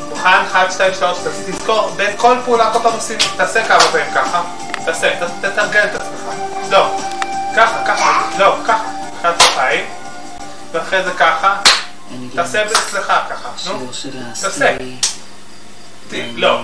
[0.10, 0.30] מוכן?
[0.52, 1.18] אחד, שתיים, שלוש.
[1.18, 4.42] תז- תזכור, בין כל פעולה כל פעם עושים, תעשה כמה פעמים ככה.
[4.86, 6.34] תעשה, תתרגל את עצמך.
[6.70, 6.98] לא,
[7.56, 8.84] ככה, ככה, לא, ככה.
[10.74, 11.62] ואחרי זה ככה.
[12.36, 13.92] תעשה אצלך ככה, נו.
[14.42, 14.78] תעשה.
[16.36, 16.62] לא,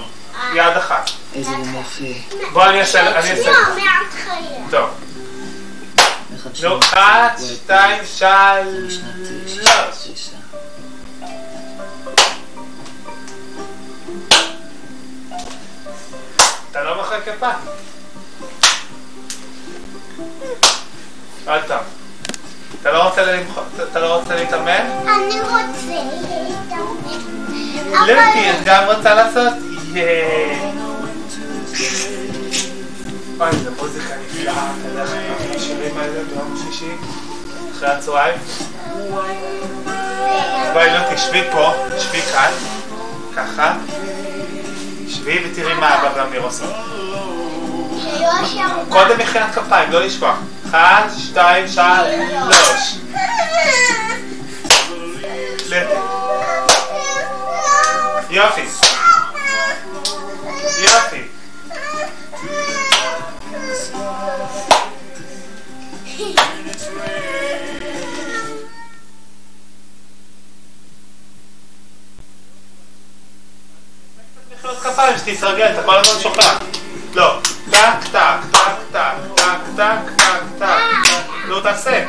[0.54, 1.10] יד אחת.
[1.36, 2.36] איזה יום יפה.
[2.54, 3.52] בוא אני אעשה, אני אעשה.
[3.52, 3.58] לא.
[4.72, 4.90] טוב.
[6.64, 8.94] נו, אחת, שתיים, שלוש.
[10.04, 10.36] שישה.
[16.72, 17.58] אתה לא מוחא כפיים.
[21.46, 21.99] עוד פעם.
[22.82, 23.22] אתה לא רוצה
[23.92, 24.86] אתה לא רוצה להתאמן?
[25.08, 26.80] אני רוצה להתאמן.
[28.08, 29.54] לוטי, את גם רוצה לעשות?
[29.94, 30.72] יאה.
[33.38, 34.54] וואי, זו מוזיקה נפלאה.
[34.54, 36.92] אתה יודע שאנחנו השירים האלה ביום שישי?
[37.76, 38.36] אחרי הצהריים?
[40.74, 42.52] בואי, לוטי, שבי פה, שבי כאן.
[43.36, 43.74] ככה.
[45.08, 46.68] שבי ותראי מה אבא ואמיר עושים.
[48.02, 50.36] שיושר קודם מחיית כפיים, לא לשכוח.
[50.70, 52.96] אחת, שתיים, שלוש.
[58.30, 58.62] יופי.
[60.80, 61.24] יופי.
[75.18, 76.60] שתתרגל, אתה כל הזמן שוכח.
[77.14, 77.40] לא.
[77.72, 78.20] טק, טק,
[78.52, 78.60] טק,
[78.92, 79.29] טק,
[79.80, 80.68] טק, טק, טק.
[81.48, 82.06] לא תעשה.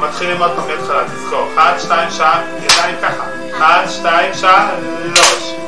[0.00, 1.48] מתחילים עוד פעם מהתחלה, תזכור.
[1.56, 2.26] 1, 2, 3,
[2.62, 3.24] ידיים ככה.
[3.58, 5.65] 1, 2, 3.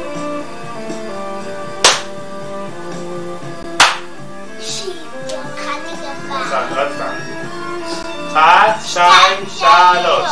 [8.35, 10.31] אחת, שתיים, שלוש.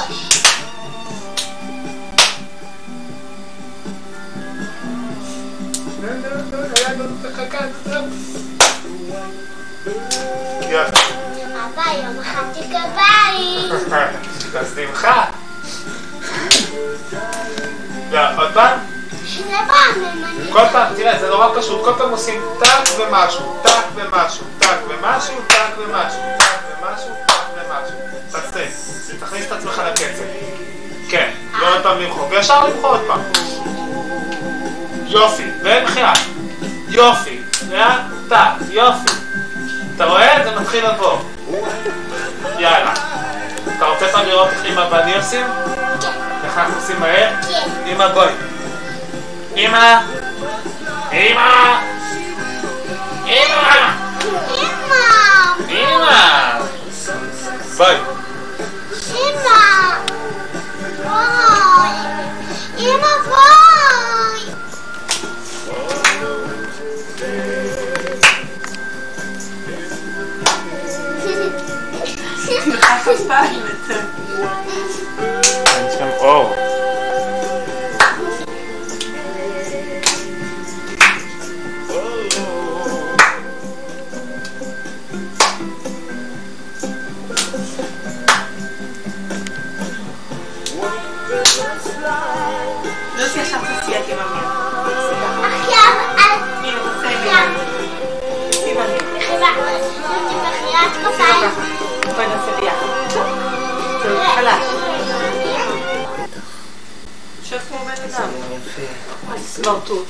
[11.65, 13.71] אבא, יום אחד תקבעים.
[14.53, 15.25] בשמחה.
[18.11, 18.79] לא, עוד פעם.
[20.53, 25.35] כל פעם, תראה, זה נורא פשוט, כל פעם עושים טאק ומשהו, טאק ומשהו, טאק ומשהו,
[25.49, 27.26] טאק ומשהו, טאק ומשהו,
[28.31, 28.67] תעשה,
[29.21, 30.25] תכניס את עצמך לקצב.
[31.09, 33.21] כן, לא עוד פעם למחוא, וישר למחוא עוד פעם.
[35.07, 36.19] יופי, ואין בחייאת.
[36.89, 39.13] יופי, לאט, טאק, יופי.
[39.97, 40.45] אתה רואה?
[40.45, 41.19] זה מתחיל לבוא.
[42.59, 42.95] יאללה.
[43.77, 45.47] אתה רוצה פעם לראות איך אמא ואני עושים?
[46.45, 47.31] איך אנחנו עושים מהר?
[47.87, 48.33] אמא בואי.
[49.57, 50.01] אמא!
[51.13, 51.81] אמא!
[53.27, 53.91] אמא!
[54.49, 55.07] אמא!
[55.69, 56.76] אמא!
[57.77, 57.97] בואי.
[59.11, 59.99] אמא!
[61.03, 61.91] בואי!
[62.79, 64.51] אמא בואי!
[72.65, 74.01] תלחץ כפיים אצל.
[75.77, 76.55] אין שם אור.
[76.55, 76.76] לוסי
[109.47, 110.07] סמרטוט.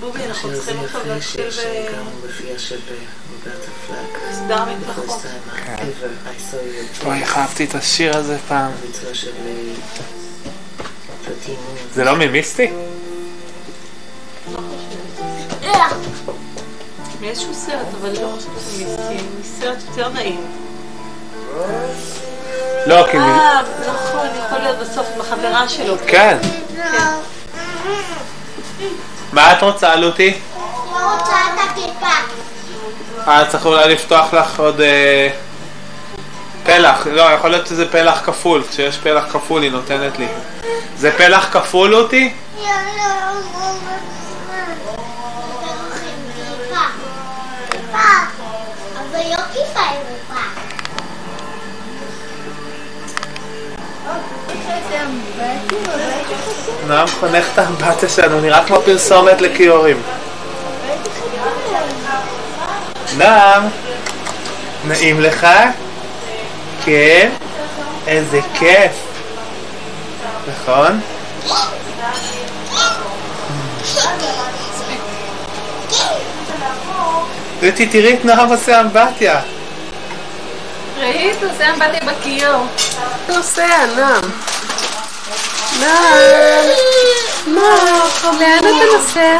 [0.00, 1.52] בובי, אנחנו צריכים עכשיו להתחיל ב...
[3.86, 4.18] פלק.
[4.38, 4.64] סדר.
[7.04, 8.72] וואי, איך אהבתי את השיר הזה פעם.
[11.24, 11.58] פלטינו.
[11.94, 12.70] זה לא ממיסטי?
[17.20, 18.36] מאיזשהו סרט, אבל לא
[19.40, 20.40] מסרט יותר נעים.
[22.86, 23.18] לא, כי...
[23.18, 25.96] אה, נכון, יכול להיות בסוף עם החברה שלו.
[26.06, 26.38] כן.
[29.32, 30.38] מה את רוצה, לוטי?
[30.92, 32.06] לא רוצה את הכיפה.
[33.30, 35.28] אה, צריך אולי לפתוח לך עוד אה,
[36.64, 37.06] פלח.
[37.06, 38.62] לא, יכול להיות שזה פלח כפול.
[38.70, 40.26] כשיש פלח כפול היא נותנת לי.
[40.96, 42.32] זה פלח כפול, לוטי?
[56.86, 60.02] נועם חונך את האמבטיה שלנו, נראה כמו פרסומת לכיורים.
[63.16, 63.62] נועם,
[64.88, 65.46] נעים לך?
[66.84, 67.30] כן?
[68.06, 68.92] איזה כיף.
[70.48, 71.00] נכון?
[77.62, 79.40] ריטי, תראי את נועם עושה אמבטיה.
[80.98, 81.42] ראית?
[81.42, 82.66] הוא עושה אמבטיה בכיור.
[83.28, 84.30] נוסע, נועם.
[85.80, 86.68] נועם.
[87.46, 89.38] נועם, לאן אתה נוסע?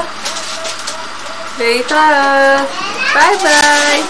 [1.58, 2.68] להתראות.
[3.14, 4.02] ביי ביי.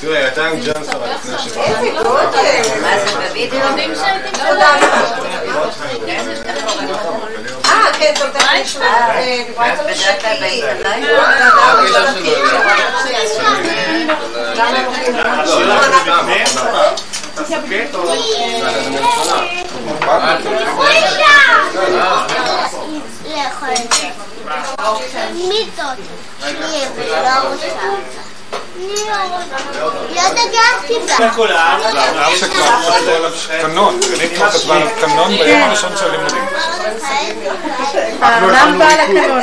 [0.00, 2.20] תראי, הייתה עם ג'נסון לפני שבוע.
[7.64, 10.62] אה, כן, טוב, דיברה איתנו שקי.
[23.36, 24.08] לאכול את זה.
[25.34, 25.98] מיטות.
[26.40, 27.66] שנייה, ולא רוצה.
[28.76, 29.56] אני לא רוצה.
[30.14, 31.26] לא דגרתי בה.
[31.26, 31.80] לכולם.
[31.92, 33.30] לאחר שכבר
[33.62, 36.44] קנון, אני כבר כתבה עליו קנון ביום הראשון של הלימודים.
[38.22, 39.40] האדם בא לקנון.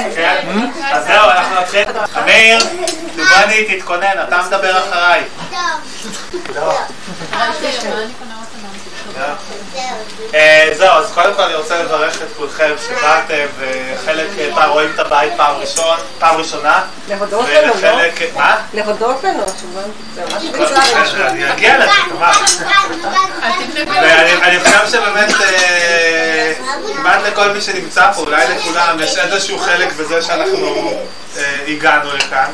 [0.92, 1.84] אז זהו, אנחנו נתחיל.
[2.24, 2.60] אמיר,
[3.16, 5.24] דובני, תתכונן, אתה מדבר אחריי.
[6.56, 6.74] לא.
[10.34, 14.92] אה, זהו, אז קודם כל אני רוצה לברך את כולכם שבאתם, וחלק אה, פעם רואים
[14.96, 16.84] את הבית פעם ראשון, פעם ראשונה.
[17.10, 18.00] להודות לנו, לא?
[18.36, 18.58] מה?
[18.74, 19.82] להודות לנו, התשובה.
[20.16, 21.28] זה ממש לא, מצער.
[21.28, 22.32] אני אגיע לזה, תמר.
[23.88, 26.54] ואני אני חושב שבאמת אה,
[26.96, 30.94] כמעט לכל מי שנמצא פה, אולי לכולם, יש איזשהו חלק בזה שאנחנו
[31.68, 32.52] הגענו לכאן.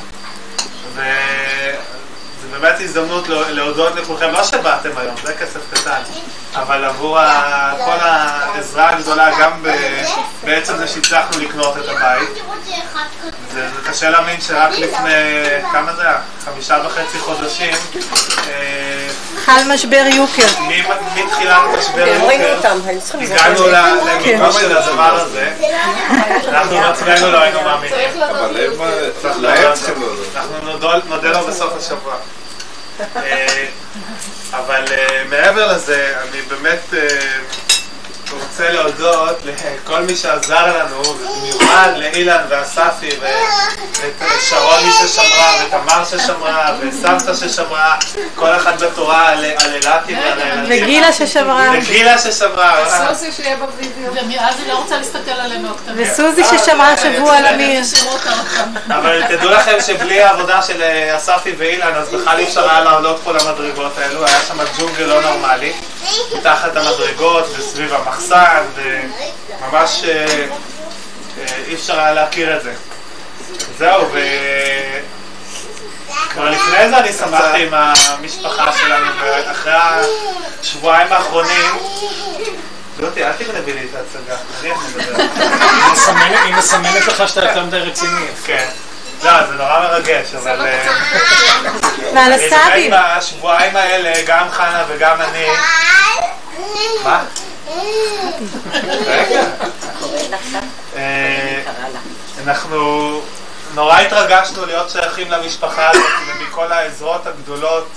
[0.93, 1.01] וזו
[2.51, 6.01] באמת הזדמנות לה- להודות לכולכם, לא שבאתם היום, זה כסף קטן,
[6.61, 10.03] אבל עבור ה- כל העזרה הגדולה, גם ב-
[10.43, 12.29] בעצם זה שהצלחנו לקנות את הבית.
[13.53, 15.13] זה, זה קשה להאמין שרק לפני,
[15.71, 16.17] כמה זה היה?
[16.45, 17.73] חמישה וחצי חודשים,
[18.47, 19.07] אה,
[19.45, 20.47] חל משבר יוקר.
[21.15, 22.25] מתחילת משבר יוקר,
[23.23, 25.53] הגענו למימוש של הדבר הזה,
[26.49, 27.95] אנחנו בעצמנו לא היינו מאמינים.
[28.31, 29.09] אבל הם, אה,
[29.75, 30.25] צריכים להודות.
[30.35, 30.59] אנחנו
[31.09, 32.13] נודה לו בסוף השבוע.
[33.15, 33.65] אה,
[34.51, 37.07] אבל אה, מעבר לזה, אני באמת אה,
[38.31, 46.75] רוצה להודות לכל מי שעזר לנו, ובמיוחד לאילן ואספי ואת שרון מי ששמרה, ותמר ששמרה,
[46.79, 47.95] וסבתא ששמרה,
[48.35, 50.83] כל אחד בתורה על על אילתי ועל הילדים.
[50.83, 51.69] וגילה ששמרה.
[51.73, 53.07] וגילה ששמרה.
[53.07, 54.13] סוסי שיהיה בווידאו.
[54.13, 56.11] ואז היא לא רוצה להסתכל עלינו הקטנים.
[56.11, 57.81] וסוזי ששמרה שבוע על אמיר.
[58.09, 58.21] עוד.
[58.87, 63.19] אבל תדעו לכם שבלי העבודה של אה, אספי ואילן, אז בכלל אי אפשר היה לעלות
[63.23, 65.73] פה למדרגות האלו, היה שם ג'ונגל לא נורמלי,
[66.37, 68.16] מתחת המדרגות וסביב המחסן,
[68.75, 70.25] וממש אה,
[71.39, 72.73] אה, אי אפשר היה להכיר את זה.
[73.77, 74.19] זהו, ו...
[76.29, 79.73] כבר לפני זה אני שמחתי עם המשפחה שלנו, ואחרי
[80.61, 81.71] השבועיים האחרונים...
[82.99, 85.23] יוטי, אל תגנבי לי את ההצגה, אני איך מדבר.
[86.45, 88.25] היא מסמנת- לך שאתה יותר מדי רציני.
[88.45, 88.67] כן.
[89.23, 90.65] לא, זה נורא מרגש, אבל...
[90.67, 90.87] אה,
[92.15, 92.93] ועל הסבים.
[93.17, 95.45] בשבועיים האלה, גם חנה וגם אני...
[97.03, 97.23] מה?
[100.95, 101.61] אה,
[102.43, 103.21] אנחנו
[103.73, 107.87] נורא התרגשנו להיות שייכים למשפחה הזאת ומכל העזרות הגדולות,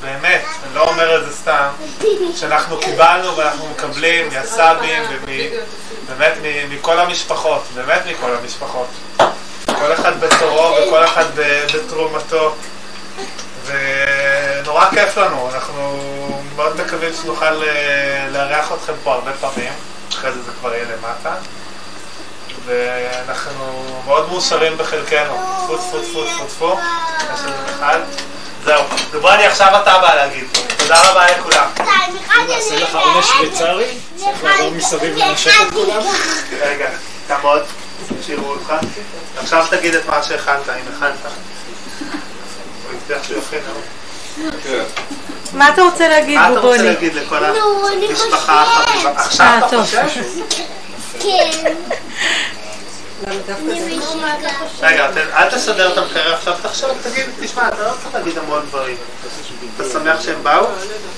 [0.00, 1.68] באמת, אני לא אומר את זה סתם,
[2.36, 5.02] שאנחנו קיבלנו ואנחנו מקבלים מהסבים
[6.06, 6.32] ובאמת
[6.70, 8.86] מכל המשפחות, באמת מכל המשפחות.
[9.66, 11.24] כל אחד בתורו וכל אחד
[11.74, 12.54] בתרומתו.
[13.66, 19.72] ונורא כיף לנו, אנחנו מאוד מקווים שנוכל אה, לארח אתכם פה הרבה פעמים,
[20.10, 21.34] אחרי זה זה כבר יהיה למטה.
[22.66, 26.76] ואנחנו מאוד מאושרים בחלקנו, טפו טפו טפו טפו טפו,
[27.34, 27.98] יש איזה אחד.
[28.64, 30.44] זהו, דוברני עכשיו אתה בא להגיד,
[30.78, 31.68] תודה רבה לכולם.
[32.48, 33.98] נעשה לך עונש שוויצרי?
[34.16, 36.02] צריך לעבור מסביב לנשק את כולם?
[36.60, 36.88] רגע,
[37.26, 37.62] תעמוד,
[38.26, 38.72] שיראו אותך.
[39.36, 41.14] עכשיו תגיד את מה שהכנת, אם הכנת.
[42.84, 43.80] הוא הבטיח שהוא יכין, נו.
[45.54, 46.88] מה אתה רוצה להגיד, מה אתה רוצה בובוני?
[46.88, 47.58] להגיד לכל אני
[48.08, 49.10] המשפחה החביבה?
[49.16, 49.84] עכשיו אה, אתה טוב.
[49.84, 50.02] חושב?
[51.20, 51.74] כן.
[54.82, 58.96] רגע, אל תסדר את המקרר עכשיו, תחשוב, תגיד, תשמע, אתה לא צריך להגיד המון דברים.
[59.76, 60.66] אתה שמח שהם באו?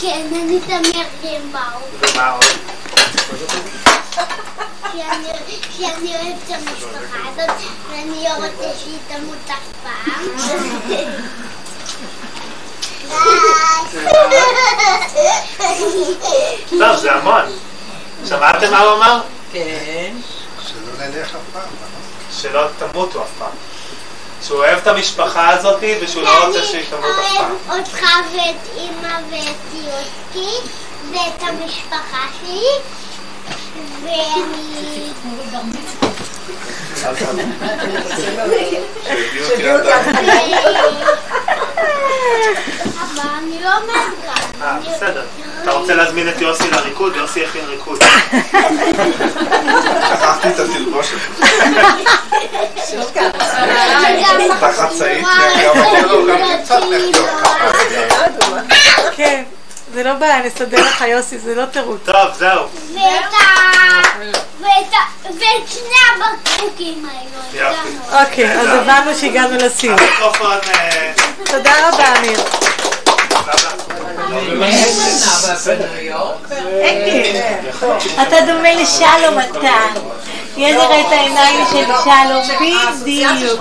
[0.01, 2.11] כן, אני שמח שהם באו.
[2.15, 2.45] ומה עוד?
[5.77, 7.51] כי אני אוהבת את המשפחה הזאת,
[7.91, 10.25] ואני לא רוצה שהיא תמות אף פעם.
[16.79, 17.45] טוב, זה המון.
[18.29, 19.21] שמעתם מה הוא אמר?
[19.53, 20.13] כן.
[20.99, 21.69] נלך אף פעם.
[22.41, 23.51] שלא תמותו אף פעם.
[24.43, 27.55] שהוא אוהב את המשפחה הזאת ושהוא לא רוצה שהיא תמות אף פעם.
[27.69, 28.03] אוהב אותך
[28.33, 30.51] ואת אימא ואת יוסי
[31.13, 32.65] ואת המשפחה שלי
[34.03, 35.13] ואני...
[41.77, 44.63] אבל אני לא אומרת גם.
[44.63, 45.23] אה, בסדר.
[45.63, 47.17] אתה רוצה להזמין את יוסי לריקוד?
[47.17, 48.03] יוסי יכין ריקוד.
[50.09, 51.17] שכחתי את התלבושת.
[54.59, 55.27] אתה חצאית
[55.65, 55.79] גם
[56.27, 57.71] לא, קצת נחתוך ככה.
[59.17, 59.43] כן,
[59.95, 62.01] זה לא בעיה, נסדר לך יוסי, זה לא תירוץ.
[62.05, 62.65] טוב, זהו.
[62.95, 63.45] ואת ה...
[64.61, 64.97] ואת ה...
[65.25, 67.69] ואת שני הבקבוקים האלו.
[67.69, 67.89] יופי.
[68.25, 69.57] אוקיי, אז הבנו שהגענו.
[69.91, 70.57] המיקרופון...
[70.75, 71.13] אה,
[71.45, 72.41] תודה רבה, אמיר.
[78.23, 80.05] אתה דומה לשלום אתה.
[80.57, 82.43] יש לך את העיניים של שלום,
[83.03, 83.61] בדיוק.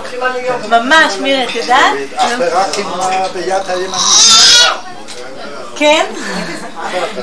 [0.69, 1.93] ממש, מירה, את יודעת?
[2.15, 4.01] אך ורק עם ה- ביד הימנית.
[5.75, 6.05] כן?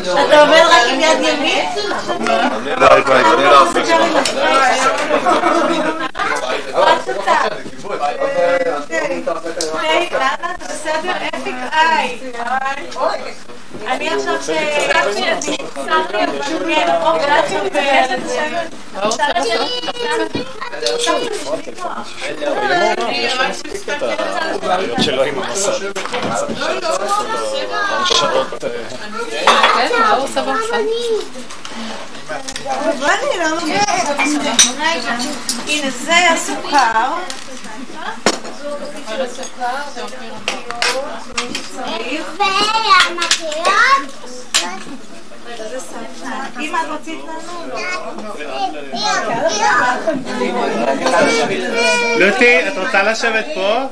[0.03, 1.65] אתה עובד רק עם יד ימין?
[10.21, 10.53] למה?
[10.57, 11.13] אתה בסדר?
[11.35, 12.19] אפיק איי.
[13.87, 14.35] אני עכשיו.
[25.01, 25.73] שלו עם המסע.
[46.61, 47.67] אם את רצית לנו,
[52.19, 53.83] לוטי, את רוצה לשבת פה?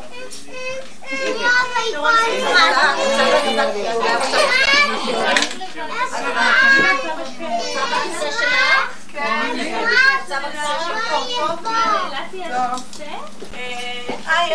[14.27, 14.55] היי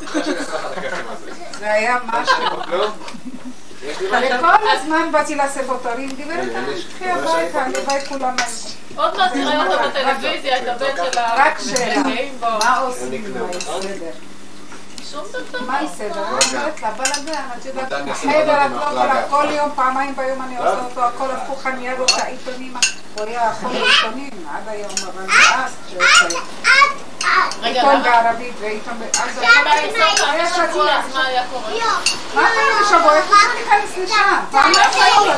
[0.00, 0.32] זה?
[1.60, 2.44] לא, היה משהו.
[4.08, 6.48] וכל הזמן באתי לספוטרים, גברת,
[6.98, 8.36] תלכי הביתה, הלוואי כולם.
[8.96, 11.34] עוד מעט נראה אותו בטלוויזיה, את הבן של ה...
[11.36, 12.02] רק שאלה.
[12.40, 13.34] מה עושים?
[13.56, 14.29] בסדר?
[15.10, 15.60] שום דבר.
[15.60, 16.24] מה בסדר?
[16.24, 20.56] אני אומרת לה, בלאגן, את יודעת, החדר את לא יכולה, כל יום, פעמיים ביום אני
[20.56, 22.74] עושה אותו, הכל הפוך, אני אראה את העיתונים,
[23.18, 25.76] הוא היה יכול לעיתונים עד היום, אבל אז,
[27.62, 28.94] עיתון בערבית ועיתון.
[29.22, 29.50] אז היה.
[30.98, 31.72] אז מה היה קורה?
[32.34, 33.16] מה פעם בשבוע?
[33.16, 34.14] איך אפשר להיכנס לשם?
[34.50, 35.34] פעם בשבוע.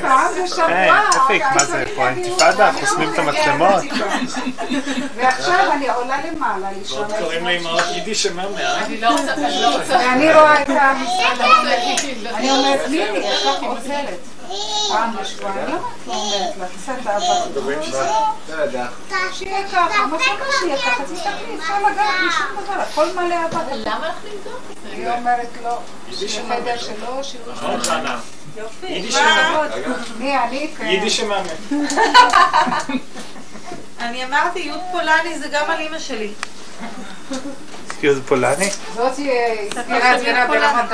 [0.00, 0.66] פעם בשבוע.
[0.66, 2.72] היי, אפיק, מה זה, פה אינתיפאדה?
[2.80, 3.82] חוסמים את המצלמות?
[5.16, 7.08] ועכשיו אני עולה למעלה לישון.
[7.18, 8.84] קוראים לאמהות יידיש מהמאה.
[8.84, 9.92] אני לא רוצה, אני לא רוצה.
[9.92, 11.40] ואני רואה את המשרד,
[12.34, 14.18] אני אומרת, מימי, איך את עוזרת?
[14.88, 18.86] פעם בשבועיים, למה את לא אומרת לה, קצת אהבה?
[19.32, 23.58] שיהיה ככה, מה שאומר שיהיה ככה, תסתכלי, אפשר לגעת בשום דבר, הכל מלא אהבה.
[23.74, 24.96] למה לך לבדוק את זה?
[24.96, 25.70] היא אומרת לו,
[26.10, 27.52] בחדר שלו, שהוא...
[27.52, 28.20] נכון, חנה?
[28.82, 29.20] יידיש מה?
[29.20, 29.92] שמאמן.
[30.18, 30.70] מי, אני?
[30.78, 30.86] כן.
[30.86, 31.54] יידיש שמאמן.
[34.00, 36.32] אני אמרתי, יוד פולני זה גם על אימא שלי.
[37.92, 38.70] סקיוז פולני?
[38.94, 39.30] זאתי
[39.74, 40.90] סגירה זמירה ברמת.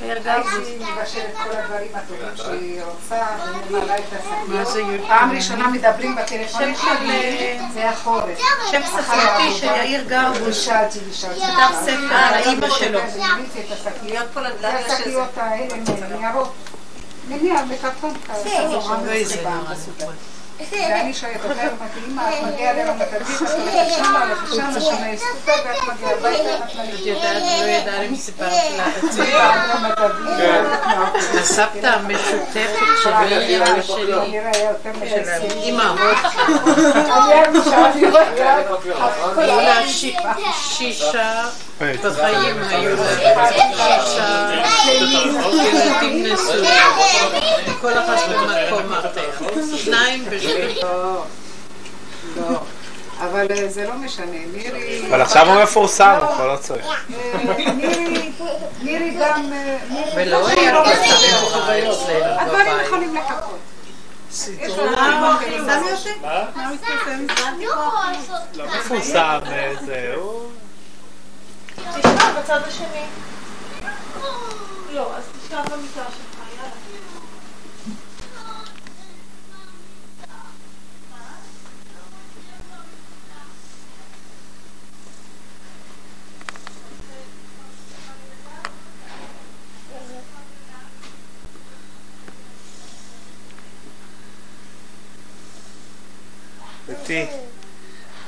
[0.00, 3.26] הילדה הייתי מבשלת כל הדברים הטובים שהיא רוצה,
[3.70, 5.00] וממלאה את השקיות.
[5.06, 8.38] פעם ראשונה מדברים של, שלי, זה החורף.
[8.70, 10.40] שם ספרתי של יאיר גרבוש.
[10.48, 11.40] ושאלתי ושאלתי.
[11.40, 13.00] כתב ספר על האימא שלו.
[14.64, 15.28] השקיות.
[15.36, 15.74] האלה,
[16.18, 16.54] ניירות.
[17.70, 18.78] בקרטון כאלה.
[20.72, 21.68] ואני שואלת אותה, לי,
[22.08, 26.56] אמא, את מגיעה לרמת אביב, את הולכת שמה, הולכת שמה, יש סופר, ואת מגיעה הביתה,
[26.56, 29.04] את את יודעת, לא ידעה אם סיפרתי לך.
[29.04, 29.24] את זה.
[31.40, 34.38] הסבתא המשותפת שלי,
[35.08, 36.18] של האימהות,
[39.36, 39.88] היו לה
[40.62, 41.42] שישה
[41.78, 44.52] בחיים, היו לה שישה
[44.92, 46.64] ילדים נשואים,
[47.80, 50.78] כל אחת במקום אחר, שניים בשביל...
[53.20, 55.02] אבל זה לא משנה, מירי...
[55.08, 56.86] אבל עכשיו הוא מפורסם, הוא כבר לא צריך.
[58.82, 59.52] מירי, גם...
[60.16, 60.80] ולא היה.
[60.80, 61.98] וחוויות לילות
[62.38, 62.66] הדברים.
[62.86, 63.58] יכולים לחכות.
[66.22, 66.44] מה?
[68.78, 70.42] מפורסם, אה, זה, הוא...
[71.94, 73.06] תשכב בצד השני.
[74.92, 76.70] לא, אז תשכב במיטה שלך, יאללה.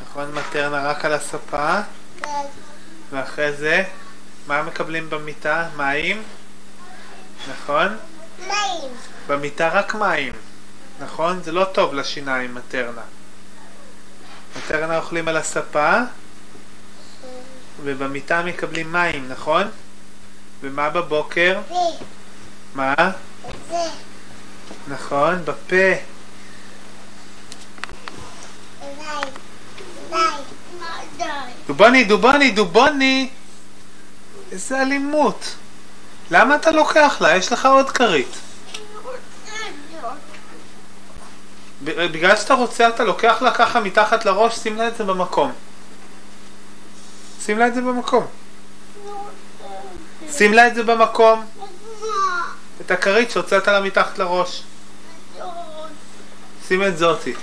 [0.02, 1.80] נכון, מטרנה רק על הספה,
[3.10, 3.84] ואחרי זה,
[4.46, 5.68] מה מקבלים במיטה?
[5.76, 6.22] מים?
[7.50, 7.96] נכון?
[8.46, 8.90] מים.
[9.26, 10.32] במיטה רק מים,
[11.00, 11.42] נכון?
[11.42, 13.02] זה לא טוב לשיניים, מטרנה.
[14.56, 15.92] מטרנה אוכלים על הספה,
[17.82, 19.68] ובמיטה מקבלים מים, נכון?
[20.60, 21.60] ומה בבוקר?
[22.74, 22.94] מה?
[23.68, 23.76] זה.
[24.88, 25.76] נכון, בפה.
[25.76, 25.96] די.
[30.10, 30.16] די.
[30.80, 31.24] מה די?
[31.80, 33.30] דובוני, דובוני, דובוני!
[34.52, 35.54] איזה אלימות.
[36.30, 37.36] למה אתה לוקח לה?
[37.36, 38.36] יש לך עוד כרית.
[41.84, 45.52] ב- בגלל שאתה רוצה, אתה לוקח לה ככה מתחת לראש, שים לה את זה במקום.
[47.44, 48.26] שים לה את זה במקום.
[50.32, 51.44] שים לה את זה במקום.
[52.80, 54.62] את הכרית שהוצאת לה מתחת לראש.
[56.68, 57.34] שים את זאתי.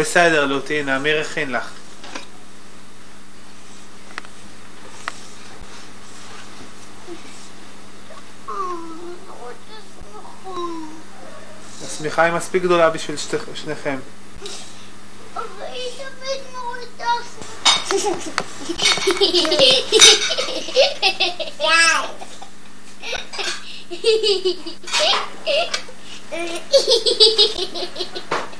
[0.00, 1.70] בסדר, לוטי, הנה, אמיר הכין לך.
[11.84, 13.16] השמיכה היא מספיק גדולה בשביל
[13.54, 13.98] שניכם.
[15.34, 15.44] אבל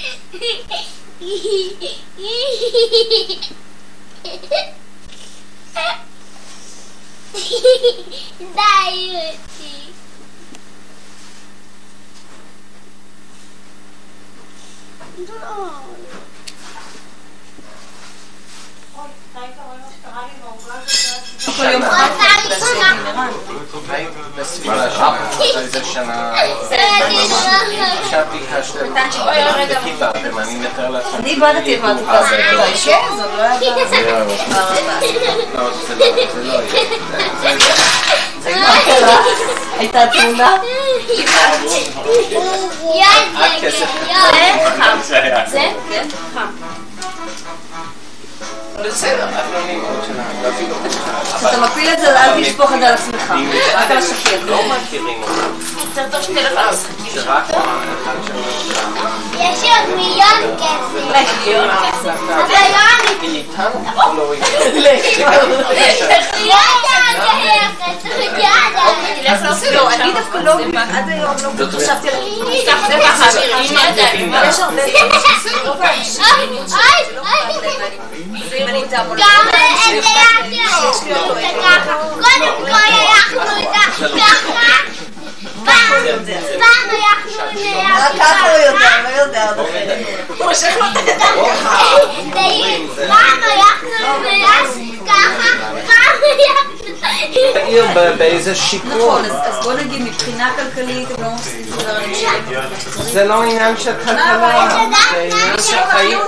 [0.00, 1.00] היא תמיד
[1.50, 1.90] מורידה
[19.34, 19.89] די אותי.
[21.56, 21.82] כל יום
[25.56, 26.32] איזה שנה...
[28.02, 28.94] עכשיו ביקשתם...
[29.56, 29.80] רגע.
[29.84, 31.18] קיבלתם, אני מתאר לעצמי...
[31.18, 33.60] אני איבדתי את מתמטיקה, אז אה, זה כן, זה לא היה...
[33.70, 33.86] לא,
[35.88, 37.56] זה לא זה לא יהיה.
[38.44, 39.24] מה קרה?
[39.78, 40.56] הייתה תמונה?
[43.34, 44.98] רק כסף זה חם.
[45.02, 45.44] זה היה.
[45.50, 45.68] זה?
[45.90, 46.46] כן, חם.
[48.84, 50.76] בסדר, את נעימות שלנו, ואפילו...
[51.38, 53.34] כשאתה מפיל את זה, אל תשפוך את זה על עצמך.
[53.74, 54.44] רק על השקיר.
[54.46, 55.22] לא מכירים.
[55.96, 56.52] יותר טוב שתלך
[59.38, 60.92] יש עוד מיליון כסף.
[61.44, 62.16] מיליון כסף.
[62.26, 62.54] אבל
[63.26, 63.42] לא
[63.96, 64.34] או לא
[65.46, 65.70] לא לא.
[69.72, 70.52] לא, אני דווקא לא,
[70.92, 72.14] עד היום לא חשבתי על.
[72.52, 72.96] יש הרבה
[73.54, 73.84] אני לא,
[79.16, 81.94] גם את זה ככה.
[82.10, 83.40] קודם כל הלכנו
[84.18, 84.90] ככה.
[85.64, 89.98] פעם, פעם הלכנו איתה רק ככה הוא יודע, לא יודע עוד אחרת.
[90.28, 93.06] הוא מושך לו את הידיים ככה.
[93.08, 93.88] פעם הלכנו
[94.24, 94.48] איתה
[95.06, 95.48] ככה.
[95.84, 96.12] פעם
[97.78, 98.90] הלכנו באיזה שיכון.
[98.98, 101.74] נכון, אז בוא נגיד מבחינה כלכלית הם לא מפסידים.
[103.00, 104.68] זה לא עניין של כלכלה,
[105.10, 106.18] זה עניין של חיים.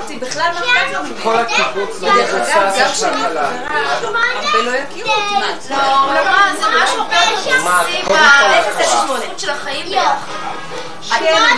[1.22, 3.48] כל הקיבוץ לא מבוסס על כלכלה.
[4.36, 5.74] הרבה לא יכירו אותי.
[7.64, 10.26] מה, קודם כל ה- הזכות של החיים ביחד.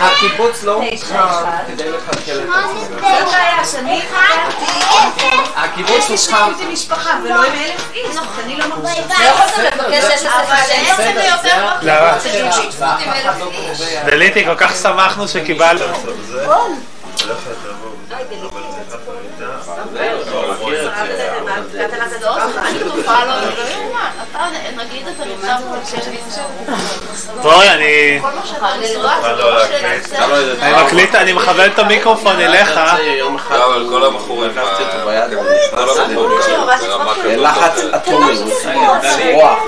[0.01, 0.90] הקיבוץ לא הוקם
[1.66, 2.84] כדי לקלקל את עצמו.
[3.01, 4.72] זה הבעיה, שאני חייבתי,
[5.57, 6.16] הקיבוץ יש לי הוקם...
[6.16, 9.01] שכנות עם משפחה ולא עם אלף איש, אני לא מרגישה.
[9.18, 10.14] לא יכולת לבקש
[11.45, 11.68] יותר.
[14.07, 15.84] דליתי, כל כך שמחנו שקיבלנו.
[22.59, 23.32] אני בטוחה, לא
[27.43, 28.20] בואי, אני...
[30.62, 32.80] אני מקליט, אני מכוון את המיקרופון אליך.
[33.51, 34.51] אבל כל המכורים
[35.70, 38.32] כל המכורים לחץ אטומי,
[39.32, 39.59] רוח.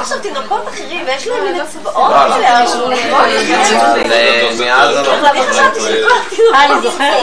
[0.00, 2.64] עכשיו תינוקות אחרים ויש להם מיני צבאות כאלה,
[4.60, 4.96] מאז
[6.54, 7.22] אה, אני זוכרת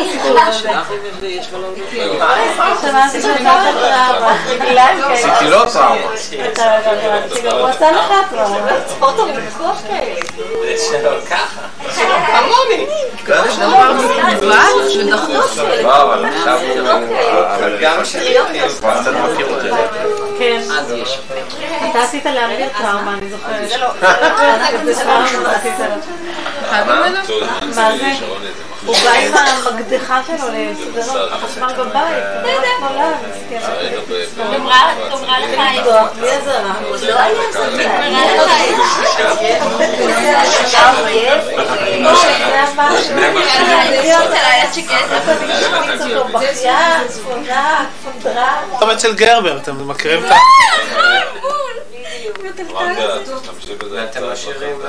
[7.51, 8.71] הוא עשה לך טראומה.
[8.87, 10.15] ספורט ויכוח כאלה.
[11.29, 11.61] ככה.
[11.95, 12.85] כמוני.
[13.27, 13.77] לא.
[21.91, 23.69] אתה עשית לאמיר טראומה, אני זוכרת.
[23.69, 23.87] זה לא,
[24.85, 25.03] זה.
[27.75, 28.68] מה זה?
[28.85, 29.33] הוא בא עם
[29.67, 32.23] המקדחה שלו לסדר לו חשמל בבית.
[32.43, 33.61] הוא רק נולד, מסכן.
[34.53, 36.73] גמרה גמרה לך לפתוח, בלי עזרה.
[37.07, 37.33] לא היה
[37.73, 38.49] נגמרה לך
[48.79, 50.35] צומת של גרבר, אתם מכירים את ה...
[53.91, 54.81] ואתם משאירים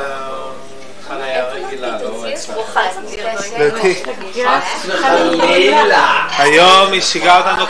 [1.11, 4.05] חניה רגילה, לא לדעתי.
[4.45, 6.27] חס וחלילה.
[6.39, 7.67] היום היא שיגעה אותנו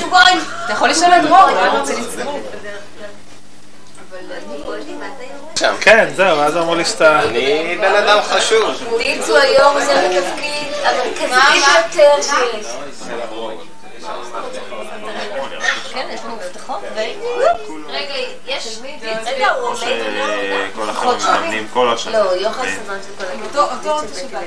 [0.00, 0.20] ג'וגון!
[0.64, 1.94] אתה יכול לשאול את אולי הוא רוצה
[5.66, 5.80] לצרוך.
[5.80, 7.22] כן, זהו, אז אמרו לי שאתה...
[7.22, 8.70] אני בן אדם חשוב.
[8.98, 12.66] ניצו היום זה התפקיד המרכזי ביותר שיש.
[15.92, 16.98] כן, יש לנו מפתחות ו...
[17.88, 18.14] רגע,
[18.46, 18.78] יש...
[19.26, 19.78] רגע, הוא עומד...
[20.74, 22.18] כל החבר'ה מתאמנים כל השנה.
[22.18, 24.38] לא, יוחד סמן של כל אותו שבא.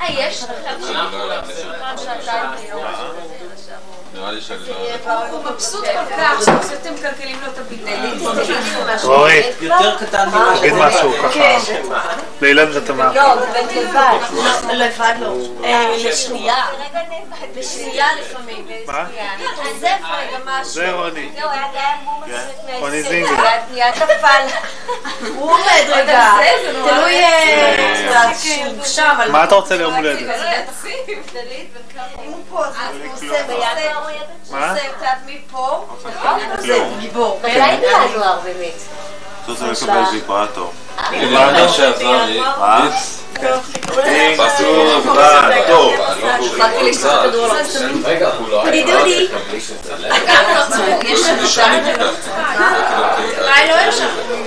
[0.00, 0.44] אה, יש?
[1.78, 2.50] פעם שעתיים
[5.30, 6.40] הוא מבסוט כל כך
[6.70, 7.92] שאתם מקלקלים לו את הביטוי.
[9.04, 11.58] רועי, יותר קטן ממה תגיד משהו ככה.
[12.40, 13.12] לאילן ותמר.
[13.12, 13.34] לא,
[13.76, 14.18] לבד.
[14.72, 15.34] לבד לא.
[15.96, 16.64] לשנייה.
[17.58, 18.66] בשנייה לפעמים.
[18.86, 19.00] מה?
[19.00, 19.06] אז
[19.80, 20.72] זה רגע משהו.
[20.72, 21.28] זה רוני.
[21.40, 21.48] לא,
[22.26, 22.46] כן.
[22.80, 23.30] רוני זינגר.
[25.36, 26.30] הוא עומד רגע.
[26.72, 28.22] תלוי אה,
[29.30, 30.18] מה אתה רוצה ליום הולדת?
[32.24, 32.72] אם הוא פה, אז
[33.04, 33.54] הוא עושה ידע.
[34.50, 34.70] מה?
[34.70, 35.86] עושה קצת מפה.
[36.58, 37.40] זה גיבור.
[37.42, 37.50] מתי
[37.80, 38.82] בינואר באמת?
[39.48, 40.72] רוצה לקבל ויברטור.
[41.10, 42.40] ויברטור שעזר לי.
[42.40, 42.88] מה?
[43.42, 43.58] לא.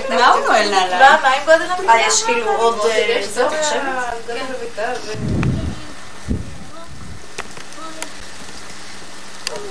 [0.08, 0.70] מה לא הוא נועל?
[1.22, 1.88] מה עם גודל?
[1.88, 2.78] אה, יש כאילו עוד...
[2.90, 3.80] אה, זהו, עכשיו?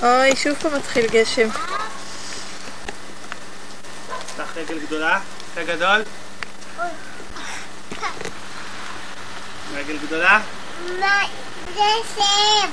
[0.02, 1.48] אוי, שוב פעם מתחיל גשם.
[4.34, 5.20] פתח רגל גדולה,
[5.54, 6.02] פה גדול.
[9.74, 10.38] רגל גדולה,
[11.74, 12.70] גשם.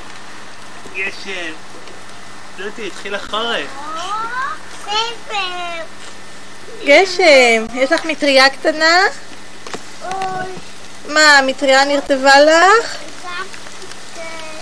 [0.96, 1.54] גשם.
[2.58, 3.68] דודי, התחיל החורף.
[4.84, 5.84] ספר.
[6.86, 9.02] גשם, יש לך מטריה קטנה?
[11.08, 12.96] מה, המטריה נרטבה לך?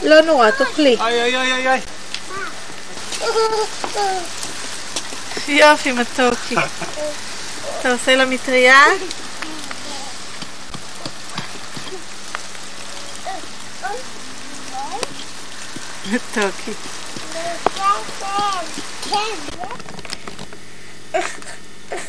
[0.03, 0.95] לא נורא, תאכלי.
[0.99, 1.79] אוי אוי אוי אוי אוי.
[5.47, 6.55] יופי, מתוקי.
[7.79, 8.83] אתה עושה לה מטריה?
[16.11, 16.71] מתוקי.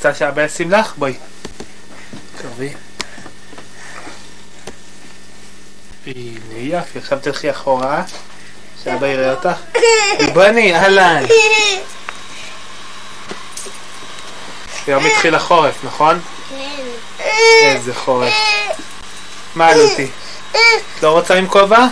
[0.06, 0.94] רוצה שאבא ישים לך?
[0.98, 1.14] בואי.
[2.38, 2.72] קרבי.
[6.06, 8.04] הנה יופי, עכשיו תלכי אחורה,
[8.86, 9.58] שאבא יראה אותך.
[10.34, 11.22] בני, אהלן.
[14.86, 16.20] היום התחיל החורף, נכון?
[17.62, 18.32] איזה חורף.
[19.54, 20.08] מה עלותי?
[20.52, 21.86] את לא רוצה עם כובע?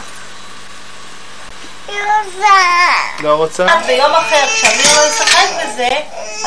[3.21, 3.67] לא רוצה?
[3.67, 5.89] אז ביום אחר, כשאמיר לא ישחק בזה,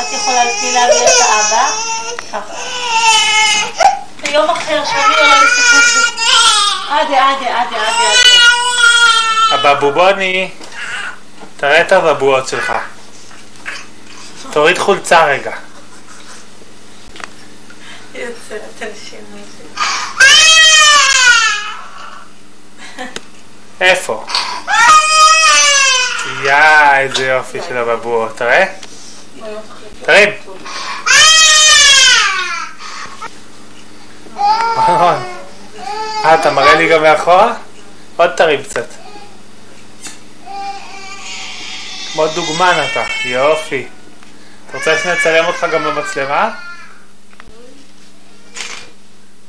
[0.00, 1.70] את יכולה להביא את האבא.
[4.22, 6.00] ביום אחר, כשאמיר לא ישחק בזה.
[6.90, 8.47] עדה, עדה, עדה, עדה.
[9.50, 10.50] הבבובוני,
[11.56, 12.72] תראה את הבבואות שלך.
[14.52, 15.52] תוריד חולצה רגע.
[23.80, 24.26] איפה?
[26.44, 26.54] יא,
[26.98, 28.64] איזה יופי של הבבואות, תראה.
[30.02, 30.28] תרים.
[36.24, 37.54] אה, אתה מראה לי גם מאחורה?
[38.16, 39.07] עוד תרים קצת.
[42.12, 43.86] כמו דוגמן אתה, יופי.
[44.68, 46.50] אתה רוצה שנצלם אותך גם במצלמה?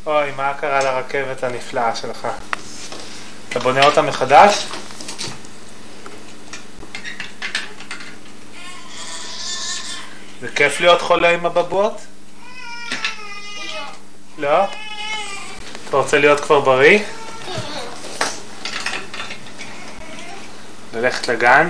[0.06, 2.28] אוי, מה קרה לרכבת הנפלאה שלך?
[3.50, 4.66] אתה בונה אותה מחדש?
[10.42, 12.02] זה כיף להיות חולה עם הבבואות?
[14.38, 14.64] לא?
[15.90, 17.00] אתה רוצה להיות כבר בריא?
[20.94, 21.70] ללכת לגן?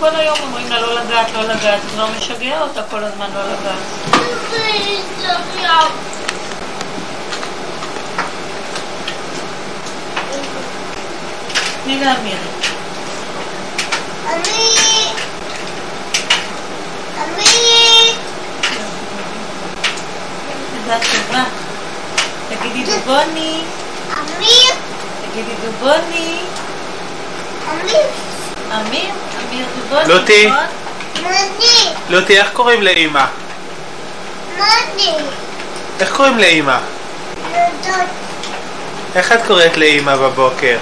[0.00, 3.78] כל היום אומרים לה לא לגעת, לא לגעת, כבר משגע אותה כל הזמן לא לגעת.
[11.90, 12.36] תני לאמיר.
[20.82, 21.44] תודה טובה.
[22.48, 23.60] תגידי דובוני.
[25.22, 26.38] תגידי דובוני.
[28.74, 29.10] אמיר,
[29.50, 30.08] אמיר דובוני.
[30.08, 30.46] לוטי.
[30.46, 30.64] נכון?
[32.08, 33.24] לוטי, איך קוראים לאימא?
[36.00, 36.78] איך קוראים לאימא?
[39.14, 40.78] איך את קוראת לאימא בבוקר?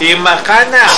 [0.00, 0.88] אימא חנה.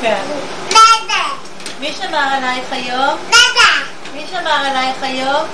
[0.00, 0.22] כן.
[1.80, 3.18] מי שמר עלייך היום?
[4.14, 5.46] מי שמר עלייך היום?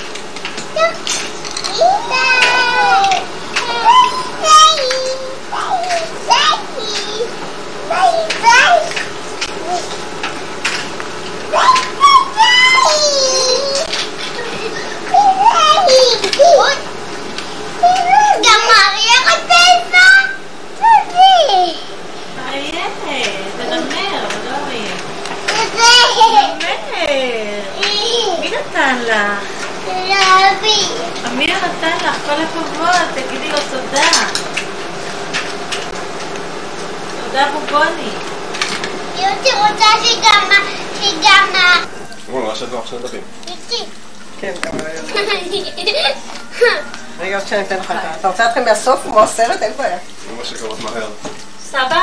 [18.43, 20.11] גם אריה רוצה עזרה?
[22.49, 22.87] אריה,
[23.57, 24.97] זה נמר, לא אריה.
[28.53, 29.39] זה נתן לך?
[29.87, 30.87] להביא.
[31.27, 34.09] אמיר נתן לך, כל הכבוד, תגידי לו תודה.
[37.25, 38.11] תודה בובוני.
[39.17, 40.51] יוטי רוצה שגם...
[41.03, 41.49] שגם...
[42.31, 43.23] בואו, מה שאתם עכשיו מדברים.
[43.49, 43.85] יוטי.
[44.41, 44.73] כן, גם
[47.21, 48.15] רגע, עוד שאני אתן לך את ה...
[48.21, 49.63] אתה רוצה להתחיל מהסוף כמו הסרט?
[49.63, 49.99] אין בעיה.
[50.39, 51.11] מה שקרות מהר.
[51.71, 52.01] סבא?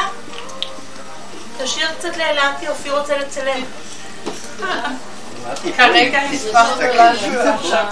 [1.58, 3.64] תשאיר קצת לאלעתי, אופיר רוצה לצלם.
[5.78, 7.86] כרגע הסברת לנו עכשיו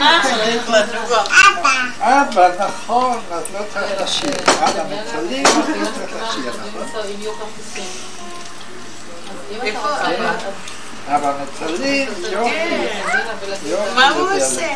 [0.00, 1.22] אה, צריך לדובר.
[2.00, 4.30] אבא, נכון, אז לא צריך לשיר.
[4.48, 6.52] אבא מצללים, אז לא צריך לשיר,
[6.82, 7.46] נכון?
[9.62, 10.32] איפה אבא?
[11.08, 12.50] אבא מצללים, יופי.
[13.66, 14.68] יופי מה הוא עושה?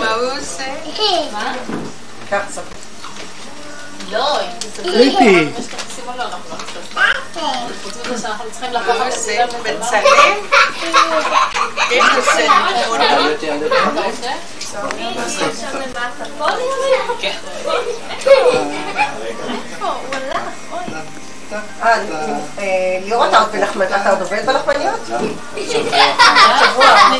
[0.00, 0.64] מה הוא עושה?
[2.30, 2.42] קח.
[2.48, 2.83] לא, מה הוא לקחת
[14.06, 14.34] עושה?
[21.82, 21.94] אה,
[22.58, 23.92] אה, ליאור, אתה עוד בלחמניות?
[24.00, 25.00] אתה עוד עובד בלחמניות?
[26.58, 26.86] שבוע.
[26.86, 27.16] אה,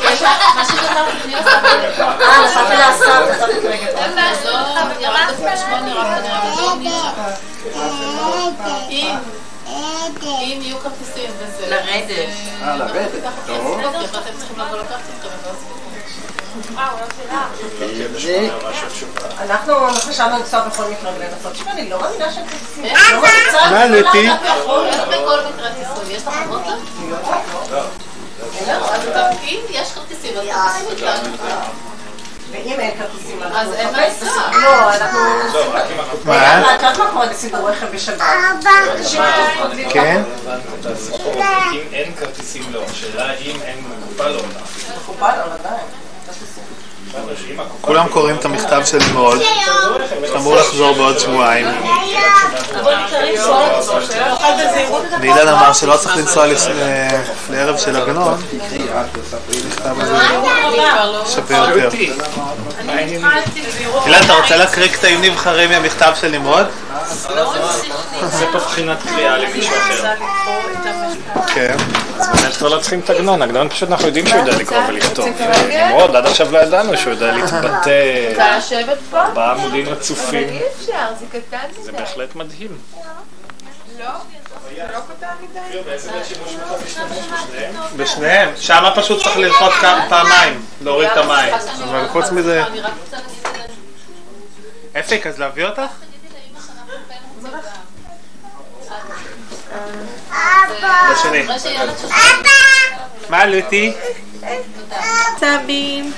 [2.44, 3.86] נסעת לאסף, נסעת רגע.
[10.40, 11.66] אם יהיו כרטיסים וזה...
[11.66, 12.28] לרדת.
[12.62, 13.80] אה, לרדת, טוב.
[13.80, 15.83] אתם צריכים לבוא לקחת אותם.
[19.40, 21.52] אנחנו חשבנו לנסוע בכל מקרה ולנסות.
[21.52, 22.44] תשמע, אני לא מאמינה שהם.
[22.82, 23.86] מה,
[25.48, 26.12] מקרה טיסוי.
[26.14, 27.78] יש לך חובות לא?
[28.66, 29.30] לא,
[29.70, 30.84] יש כרטיסים, אז.
[32.50, 34.00] ואם אין כרטיסים, אז אין מה.
[34.00, 34.28] לעשות.
[34.52, 35.18] לא, אנחנו...
[36.24, 36.74] מה?
[36.74, 38.20] את יודעת מה קורה בסידור רכב בשבת?
[38.98, 39.22] אנשים
[39.62, 40.22] כותבים כן?
[41.72, 44.42] אם אין כרטיסים לא, השאלה אם אין מקופל או לא.
[44.96, 45.83] מקובל, אבל עדיין.
[47.80, 49.42] כולם קוראים את המכתב של נמרוד,
[50.32, 51.66] שאמור לחזור בעוד שבועיים.
[55.20, 56.46] ואילן אמר שלא צריך לנסוע
[57.50, 58.40] לערב של עגנון,
[59.84, 60.16] המכתב הזה
[61.34, 61.98] שווה יותר.
[64.06, 66.66] אילן, אתה רוצה להקריא קטעים נבחרים מהמכתב של נמרוד?
[68.22, 70.14] זה פה בחינת קריאה למישהו אחר.
[71.54, 71.76] כן.
[72.32, 75.28] אז באמת כבר לא צריכים את עגנון, עגנון פשוט אנחנו יודעים שהוא יודע לקרוא ולכתוב.
[75.68, 79.22] נמרוד, עד עכשיו לא ידענו שהוא יודע להתבטא רוצה לשבת פה?
[79.22, 80.48] ארבעה עמודים רצופים.
[80.48, 82.00] אי אפשר, זה קטן זה מדי.
[82.02, 82.78] בהחלט מדהים.
[83.98, 84.06] לא?
[84.76, 85.78] זה לא קטן מדי?
[87.96, 88.50] בשניהם.
[88.60, 91.54] שמה פשוט צריך ללחוץ כמה פעמיים, להוריד את המים.
[91.84, 92.62] אבל חוץ מזה...
[92.74, 92.88] לה-
[95.00, 95.80] אפק, אז להביא אותך?
[101.62, 102.14] שילד שושי-
[103.28, 103.92] מה לוטי?
[105.40, 106.12] סבים.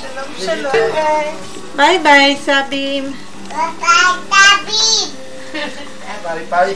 [0.00, 0.72] שלום שלום.
[1.76, 3.12] ביי ביי סבים.
[6.22, 6.74] ביי ביי.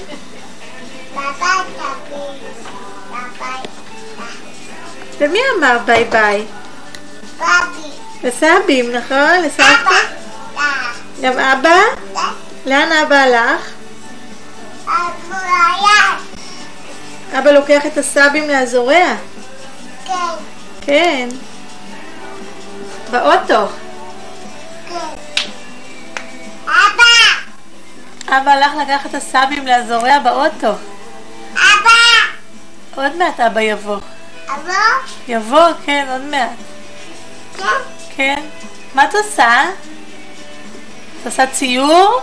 [5.21, 6.47] למי אמר ביי ביי?
[8.25, 9.43] לסבים, נכון?
[9.45, 9.91] לסבתא?
[11.23, 11.81] גם אבא?
[12.67, 13.71] לאן אבא הלך?
[17.39, 19.17] אבא לוקח את הסבים לאזוריה?
[20.81, 21.29] כן.
[23.11, 23.67] באוטו.
[28.29, 30.73] אבא הלך לקחת את הסבים לאזוריה באוטו.
[32.95, 33.99] עוד מעט אבא יבוא.
[35.29, 36.51] יבוא, כן, עוד מעט.
[38.17, 38.43] כן.
[38.95, 39.65] מה את עושה?
[41.21, 42.21] את עושה ציור?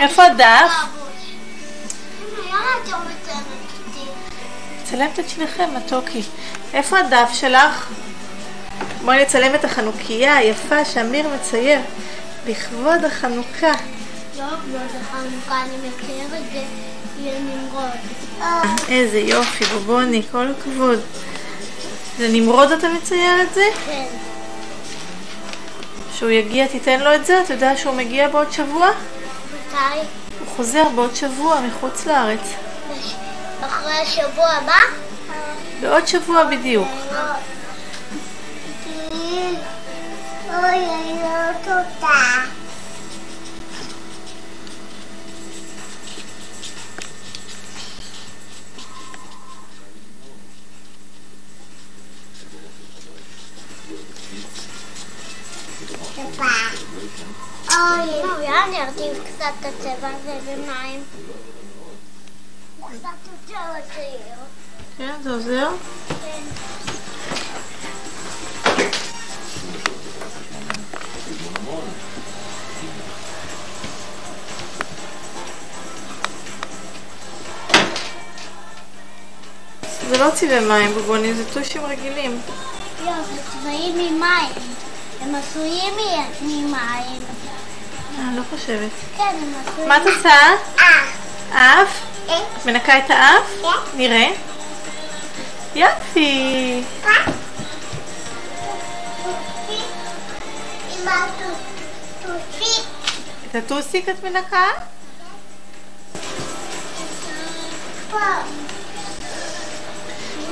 [0.00, 0.70] איפה הדף?
[4.84, 6.22] צלמת את שניכם, מתוקי.
[6.74, 7.90] איפה הדף שלך?
[9.04, 11.80] בואי נצלם את החנוכיה היפה שאמיר מצייר
[12.46, 13.72] לכבוד החנוכה.
[14.38, 16.62] לא, לא, זה חנוכה, אני מכיר את זה,
[17.20, 17.90] יהיה נמרוד.
[18.88, 21.00] איזה יופי, בובוני, כל הכבוד.
[22.18, 23.64] זה נמרוד אתה מצייר את זה?
[23.86, 24.06] כן.
[26.12, 27.40] כשהוא יגיע תיתן לו את זה?
[27.40, 28.88] אתה יודע שהוא מגיע בעוד שבוע?
[28.88, 29.98] מתי?
[30.40, 32.40] הוא חוזר בעוד שבוע מחוץ לארץ.
[33.60, 34.78] אחרי השבוע הבא?
[35.80, 36.88] בעוד שבוע בדיוק.
[40.48, 42.42] אוי, אני לא תודה.
[56.38, 61.02] אוי, אולי אני ארטיב קצת את הצבע הזה במים.
[62.80, 64.36] קצת יותר לצעיר.
[64.98, 65.68] כן, זה עוזר?
[66.08, 66.42] כן.
[80.08, 82.40] זה לא צבעי מים בובונים, זה טושים רגילים.
[83.04, 84.52] לא, זה צבעים ממים.
[85.26, 85.94] הם עשויים
[86.40, 87.22] ממים.
[88.18, 88.90] אה, לא חושבת.
[89.16, 89.88] כן, הם עשויים...
[89.88, 90.54] מה את עושה?
[91.52, 92.02] אף?
[92.26, 93.46] את מנקה את האף?
[93.62, 93.68] כן.
[93.96, 94.28] נראה.
[95.74, 96.82] יופי.
[101.04, 102.84] הטוסיק.
[103.50, 104.66] את הטוסיק את מנקה?
[108.10, 108.18] פה.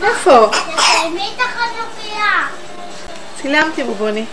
[0.03, 0.51] איפה?
[0.51, 2.49] תסיימי את החנוכיה.
[3.43, 4.25] צילמתי בובוני.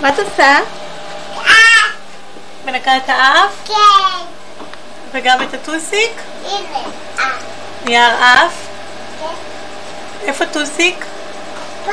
[0.00, 0.58] מה את עושה?
[2.64, 3.50] מנקה את האף?
[3.64, 4.24] כן.
[5.12, 6.12] וגם את הטוסיק?
[6.44, 7.28] אה.
[7.84, 8.52] נייר אף?
[9.20, 9.26] כן.
[10.26, 11.04] איפה טוסיק?
[11.86, 11.90] פה.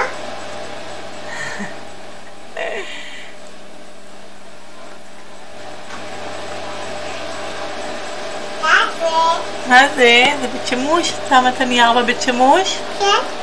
[8.61, 9.65] מה זה?
[9.67, 10.25] מה זה?
[10.41, 11.09] זה בית שימוש?
[11.09, 12.77] את שמה את הנייר בבית שימוש?
[12.99, 13.38] כן.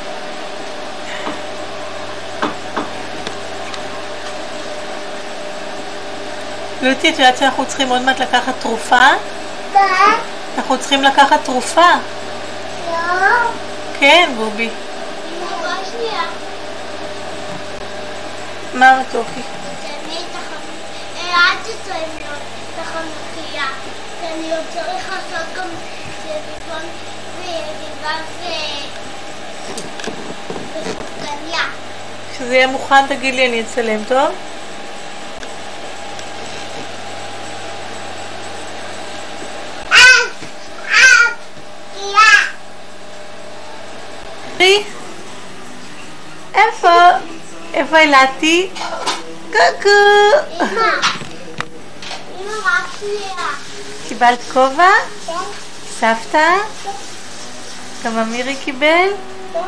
[6.86, 9.00] לוטי, את יודעת שאנחנו צריכים עוד מעט לקחת תרופה?
[9.74, 10.16] מה?
[10.58, 11.90] אנחנו צריכים לקחת תרופה.
[12.90, 12.96] לא.
[14.00, 14.70] כן, בובי.
[15.90, 16.22] שנייה.
[18.74, 19.40] מה מתוקי?
[24.20, 25.68] כי אני עוד צריך לעשות גם
[26.22, 26.82] סביבון
[27.40, 28.44] ויריבה ו...
[30.72, 31.64] וסוכריה.
[32.32, 34.28] כשזה יהיה מוכן תגיד לי, אני אצלם, טוב?
[44.58, 44.84] תראי.
[46.54, 46.88] איפה?
[47.76, 48.70] איפה אילתי?
[49.46, 49.88] קוקו.
[50.60, 50.66] אמא.
[52.40, 53.46] אמא, רק שנייה.
[54.08, 54.90] קיבלת כובע?
[55.26, 55.32] כן.
[56.00, 56.56] סבתא?
[58.04, 59.08] גם אמירי קיבל?
[59.54, 59.62] אמא.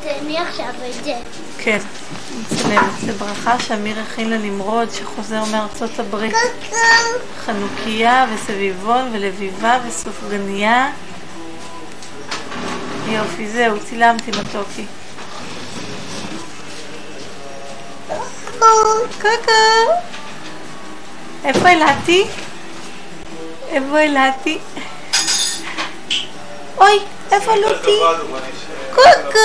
[0.00, 1.14] תסיימי עכשיו את זה.
[1.58, 1.78] כן.
[3.00, 6.34] זה ברכה שאמיר הכין לנמרוד שחוזר מארצות הברית.
[7.44, 10.90] חנוכיה וסביבון ולביבה וסופגניה.
[13.08, 14.86] יופי, זהו, צילמתי מתוקי.
[19.22, 19.92] קוקו.
[21.44, 22.24] איפה אילתי?
[23.68, 24.58] איפה אילתי?
[26.78, 26.98] אוי,
[27.32, 27.98] איפה לוטי?
[28.94, 29.38] קוקו.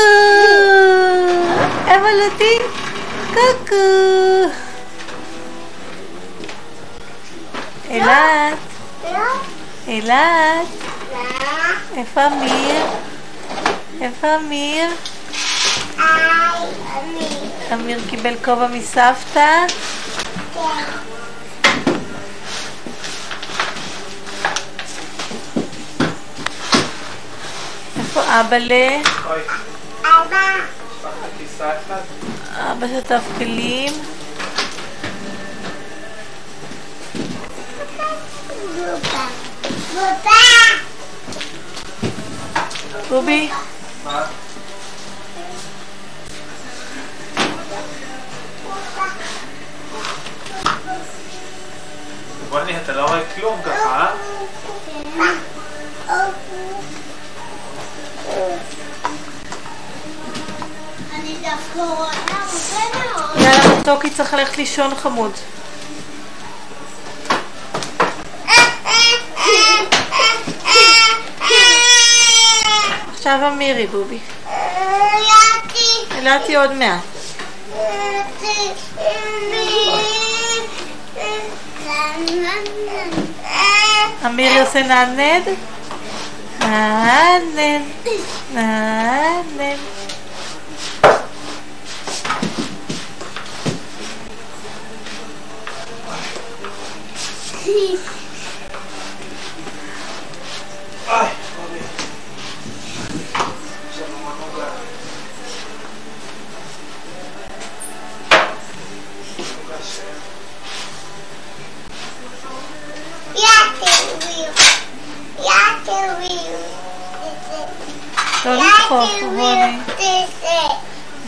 [1.88, 2.58] איפה לוטי?
[3.34, 3.76] קוקו.
[7.90, 8.58] אילת.
[9.88, 10.68] אילת.
[11.98, 13.11] איפה אמיר?
[14.02, 14.90] איפה אמיר?
[17.74, 19.66] אמיר קיבל כובע מסבתא?
[27.98, 28.98] איפה אבאלה?
[30.04, 30.52] אבא.
[32.88, 33.94] שטף כלים?
[38.76, 39.28] בובה.
[43.10, 43.81] בובה.
[52.50, 54.08] בוני, אתה לא רואה כלום ככה,
[56.10, 56.26] אה?
[61.16, 63.36] אני דווקא רואה הרבה מאוד.
[63.36, 65.32] יאללה, מתוקי צריך ללכת לישון חמוד.
[73.22, 74.20] עכשיו אמירי, בובי.
[76.18, 77.02] אילתי עוד מעט.
[84.26, 85.44] אמירי עושה נענד?
[86.60, 87.82] נענד,
[88.54, 89.78] נענד.
[101.08, 101.41] איי,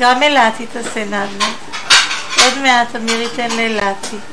[0.03, 1.51] גם אלעתי תעשה נדמה.
[2.43, 4.32] עוד מעט אמיר ייתן לאלעתי.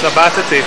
[0.00, 0.64] Shabbat é Shabbat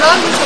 [0.00, 0.38] לוטי.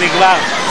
[0.00, 0.63] נגמר.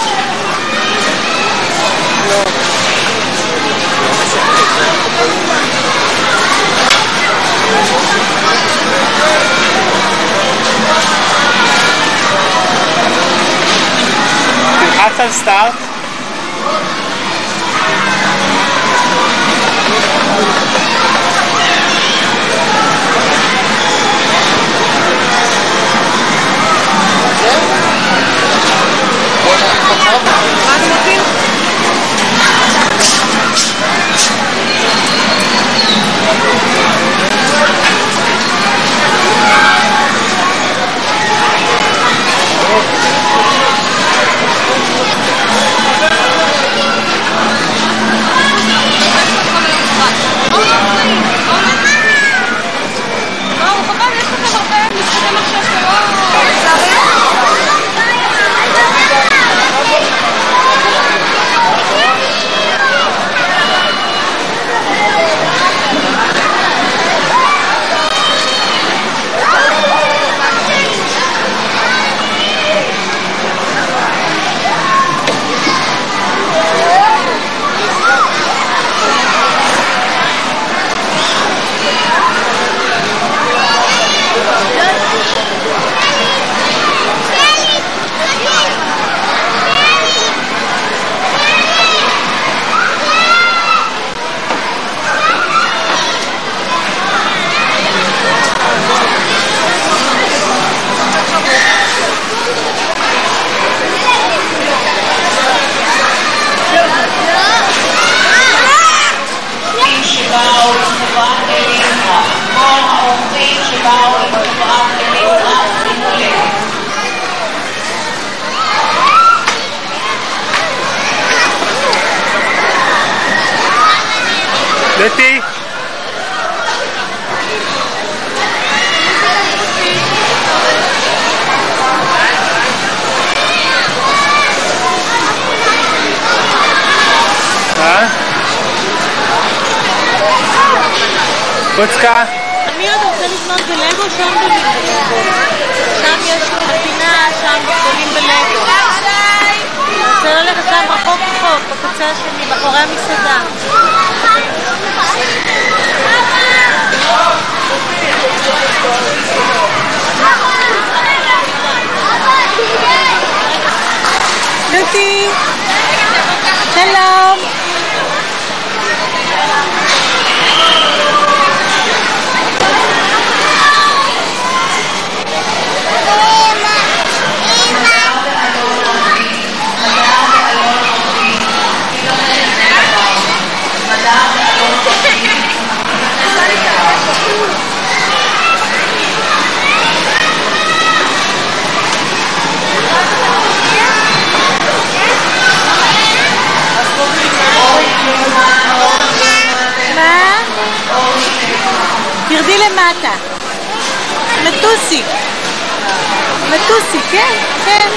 [207.14, 207.88] כן, כן.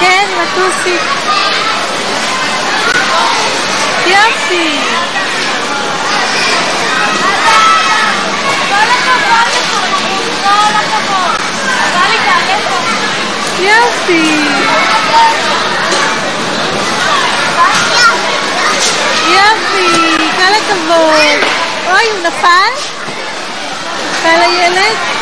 [0.00, 0.96] כן, מטוסי.
[4.06, 4.78] יופי.
[13.60, 14.48] יופי.
[19.26, 21.38] יופי, כל הכבוד.
[21.86, 22.72] אוי, הוא נפל?
[24.10, 25.17] נפל הילד?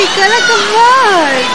[0.00, 1.50] יופי, כל הכבוד.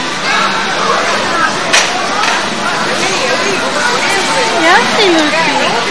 [4.61, 5.85] יופי, לוטי.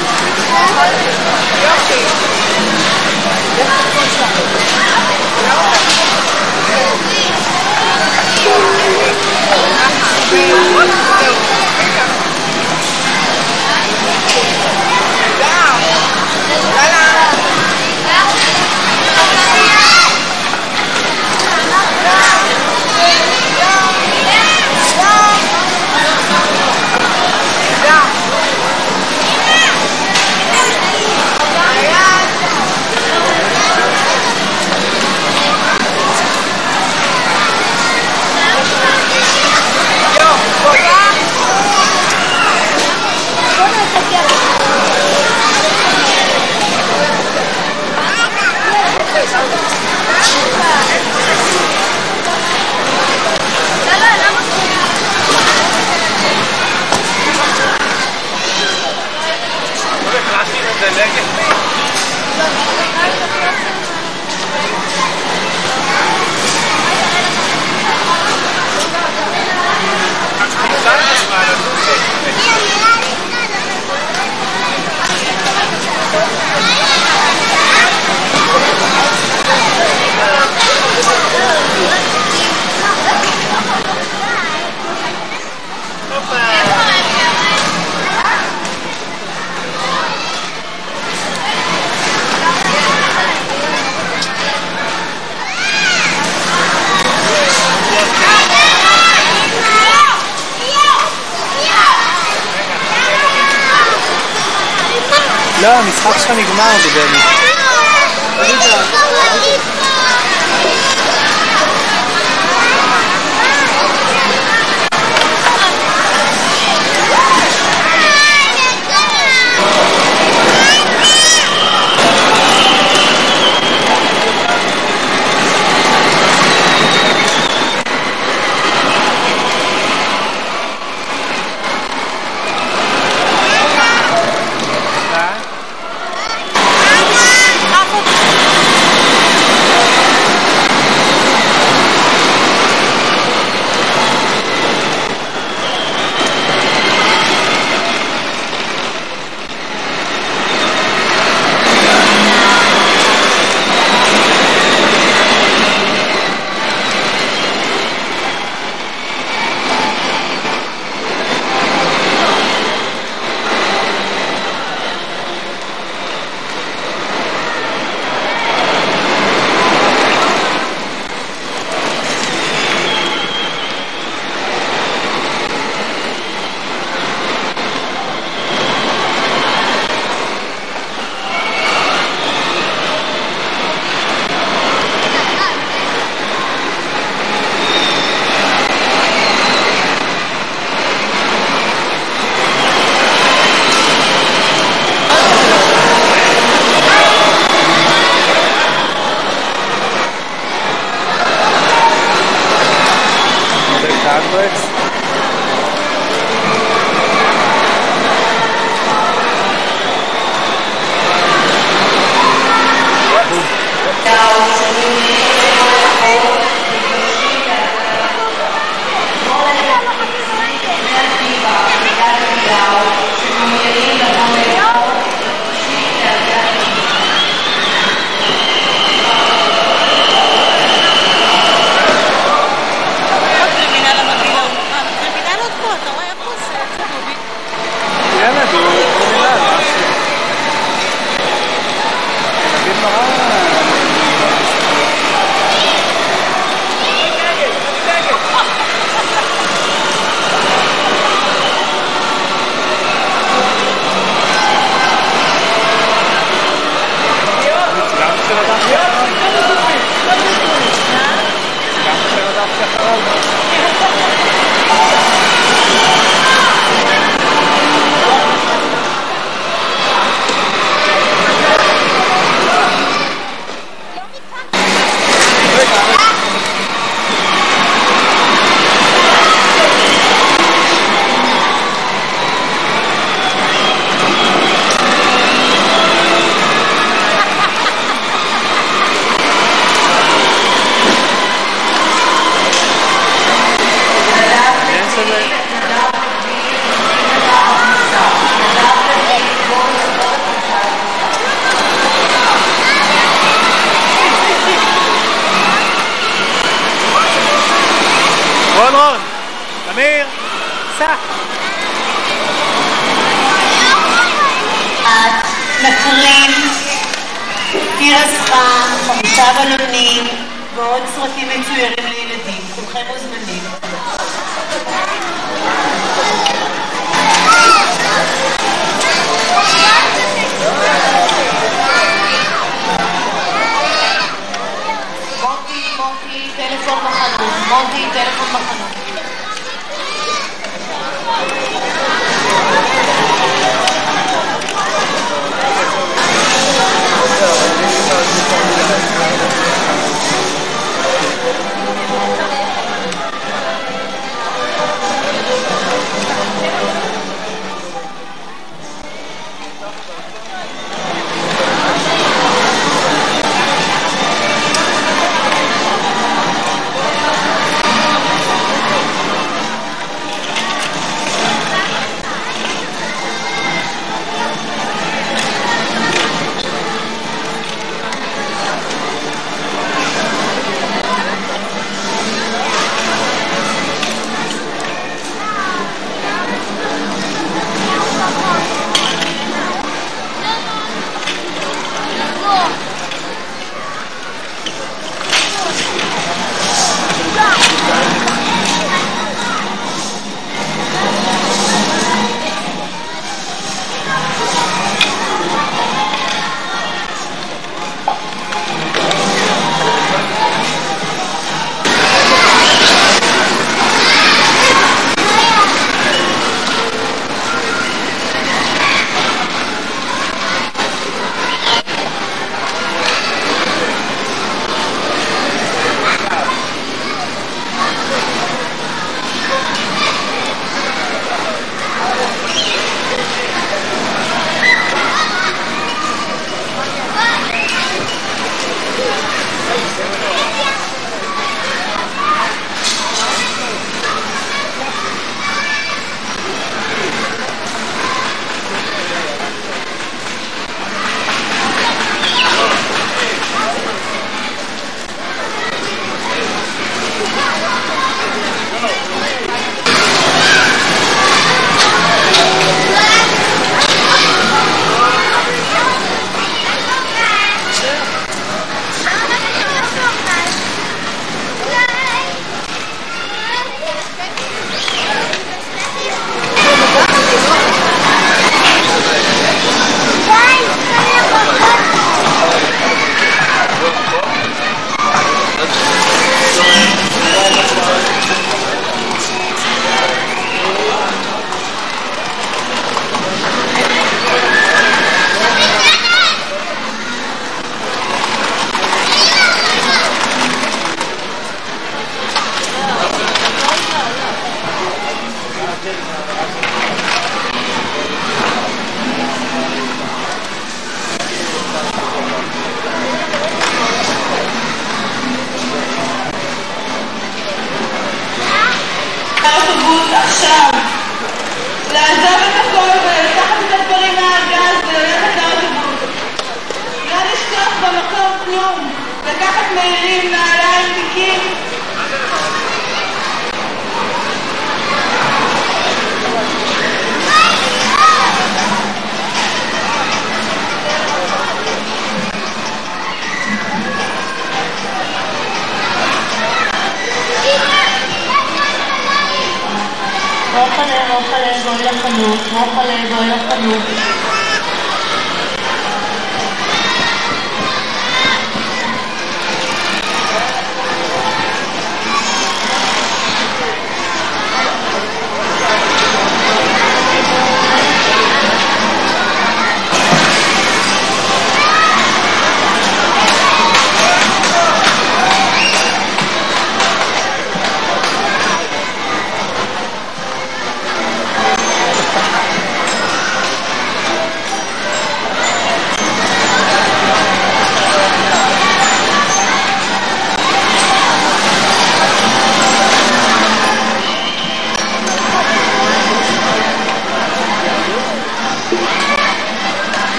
[105.65, 107.54] לא, המשחק שלך נגמר בדני.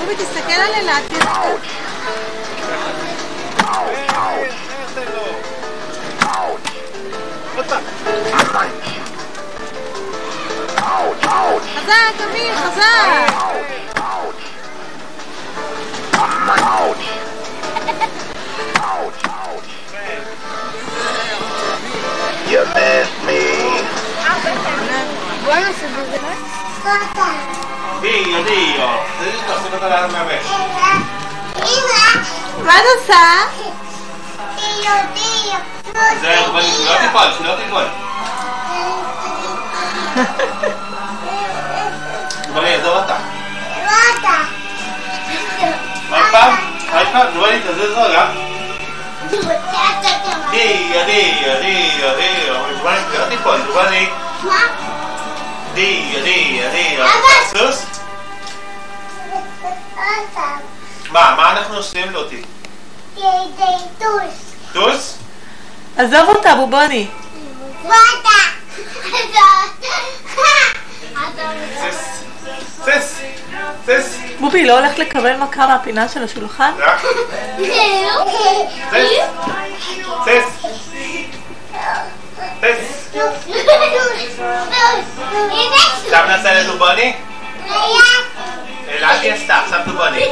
[0.00, 1.56] רובי, תסתכל על אילת, תראה.
[11.76, 13.42] חזק, אמיר, חזק!
[22.52, 23.82] You missed me.
[26.82, 27.62] בוא נעשה בזה.
[28.02, 28.88] Dio, Dio,
[29.18, 30.36] sei stato da l'arma a me.
[32.64, 33.22] מה את עושה?
[34.56, 35.58] דיו, דיו.
[36.20, 37.84] זהו, בוא שלא תיפול, שלא תיפול.
[42.52, 43.16] בוא נעזור אותה.
[46.10, 46.56] עוד פעם,
[46.92, 48.26] עוד פעם, בוא נתזז רגע.
[49.30, 49.40] דיו,
[50.50, 52.54] דיו, דיו, דיו.
[52.82, 53.94] בוא שלא תיפול, בוא נ...
[55.74, 57.06] דיו, דיו, דיו.
[57.50, 57.86] סוס?
[61.10, 62.42] מה, מה אנחנו עושים לוטי?
[64.72, 65.18] טוס?
[65.96, 67.06] עזוב אותה, בובוני.
[74.40, 76.72] בובי, לא הולך לקבל מכה מהפינה של השולחן?
[80.24, 80.66] סס.
[82.60, 83.01] סס.
[86.04, 87.12] עכשיו נעשה לדובוני?
[88.88, 90.24] אלעד עשתה, עכשיו דובוני.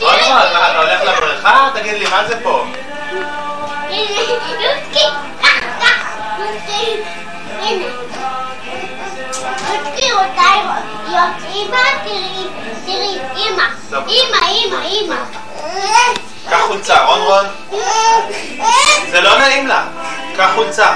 [0.00, 1.70] עוד פעם, אתה הולך לבריכה?
[1.74, 2.64] תגיד לי, מה זה פה?
[16.50, 17.46] קח חולצה, רון רון.
[19.10, 19.84] זה לא נעים לה.
[20.36, 20.94] קח חולצה.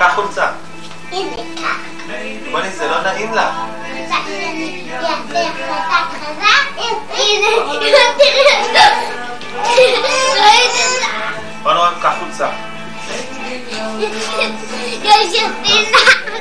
[0.00, 0.46] קח חולצה.
[1.12, 1.76] הנה, כך.
[2.44, 3.50] דובוני, זה לא נעים לה.
[3.82, 6.80] חזק שאני אעשה חזק חזק.
[7.10, 7.46] הנה?
[11.64, 12.48] רון רון, קח חולצה.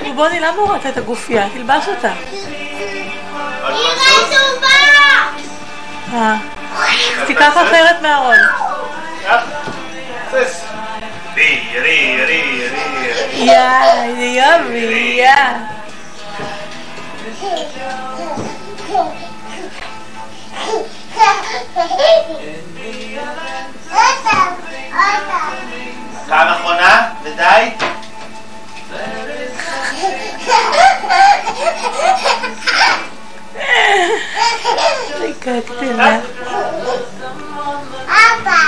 [0.03, 1.49] בובוני, למה הוא רצה את הגופייה?
[1.53, 2.13] תלבש אותה.
[6.13, 6.35] אה.
[7.27, 8.35] תיקח אחרת מהארון.
[9.25, 9.43] קח.
[10.31, 10.65] סס.
[11.35, 11.59] די,
[13.39, 13.51] די, די, די.
[13.51, 15.33] יא, איזה יופי, יא.
[26.27, 27.69] פעם אחרונה, ודי.
[35.21, 36.19] ריקה קטנה.
[38.05, 38.59] אבא.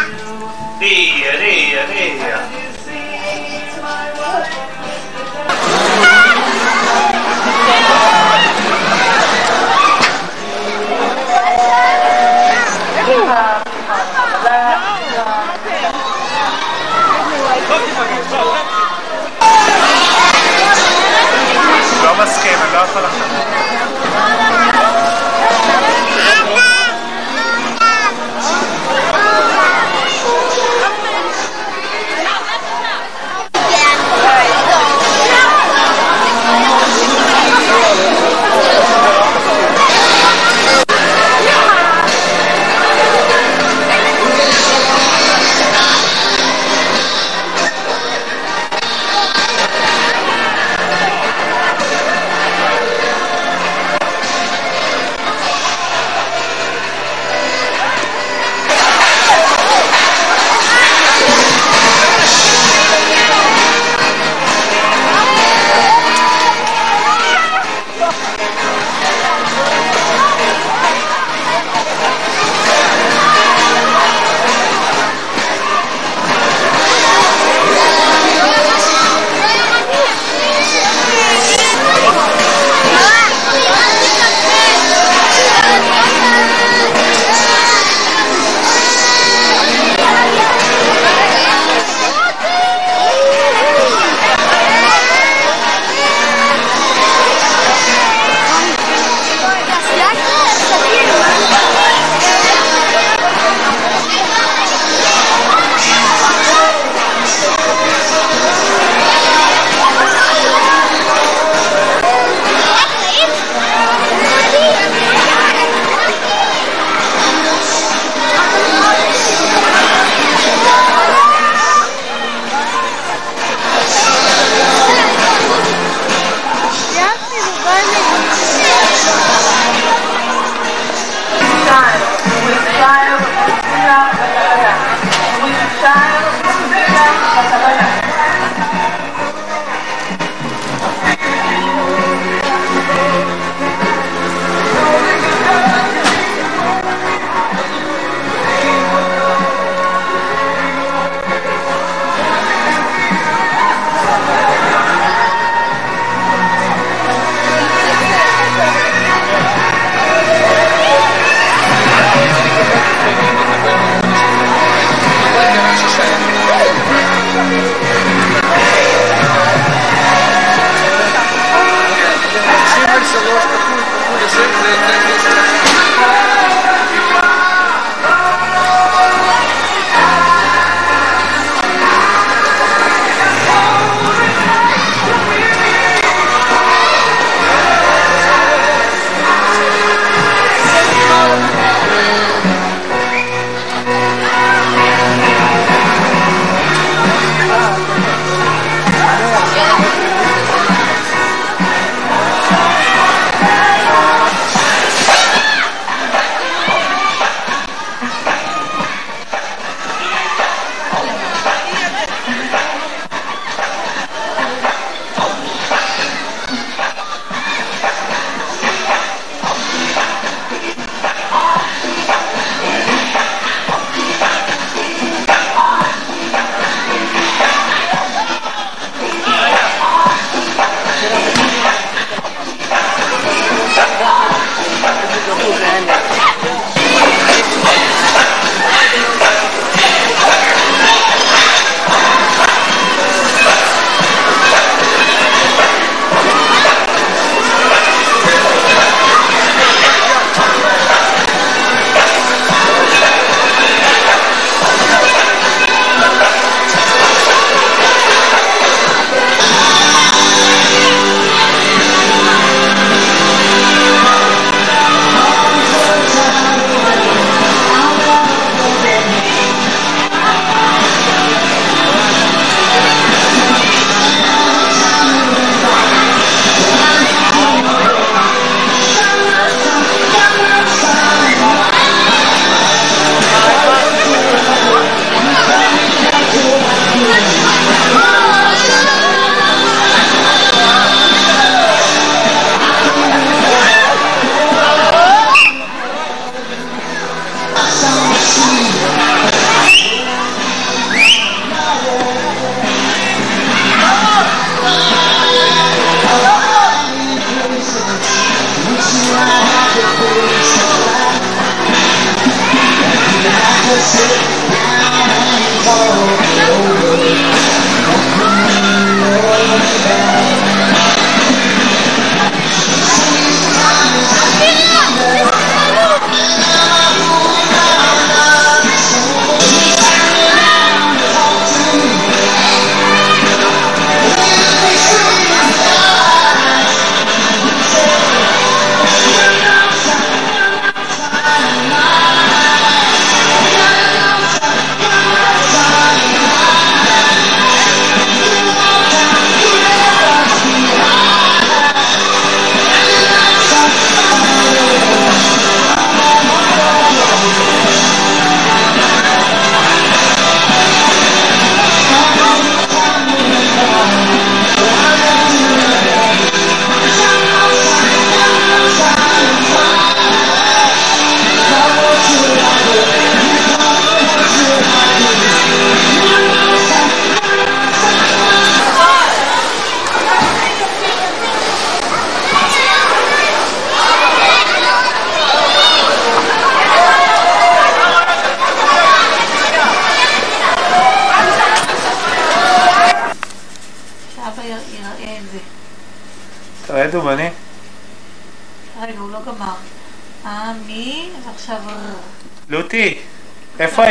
[0.80, 2.71] די, די, די.
[22.04, 23.31] לא מסכים, אני לא יכול עכשיו.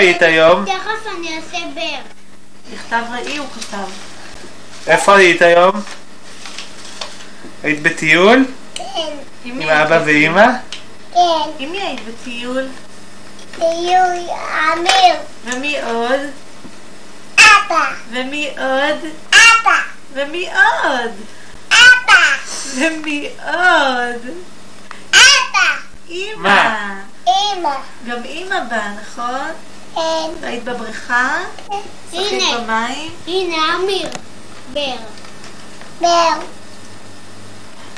[0.00, 0.64] היית היום?
[0.64, 2.00] תכף אני אעשה בר.
[2.72, 3.90] מכתב ראי הוא כתב.
[4.86, 5.72] איפה היית היום?
[7.62, 8.44] היית בטיול?
[8.74, 8.84] כן.
[9.44, 10.46] עם אבא ואימא?
[11.12, 11.18] כן.
[11.58, 12.68] עם מי היית בטיול?
[13.56, 14.28] טיול
[14.72, 15.14] אמיר.
[15.44, 16.20] ומי עוד?
[17.38, 17.84] אבא.
[18.10, 18.98] ומי עוד?
[19.30, 19.78] אבא.
[20.12, 21.12] ומי עוד?
[21.68, 22.20] אבא.
[22.74, 24.22] ומי עוד?
[25.10, 25.76] אבא.
[26.10, 26.36] אמא.
[26.36, 26.94] מה?
[27.26, 27.74] אמא.
[28.06, 29.50] גם אימא באה, נכון?
[30.00, 30.30] כן.
[30.40, 31.38] והיית בבריכה?
[32.10, 32.58] שחית הנה.
[32.58, 33.12] במים?
[33.26, 34.08] הנה אמיר.
[34.72, 34.96] בר.
[36.00, 36.32] בר.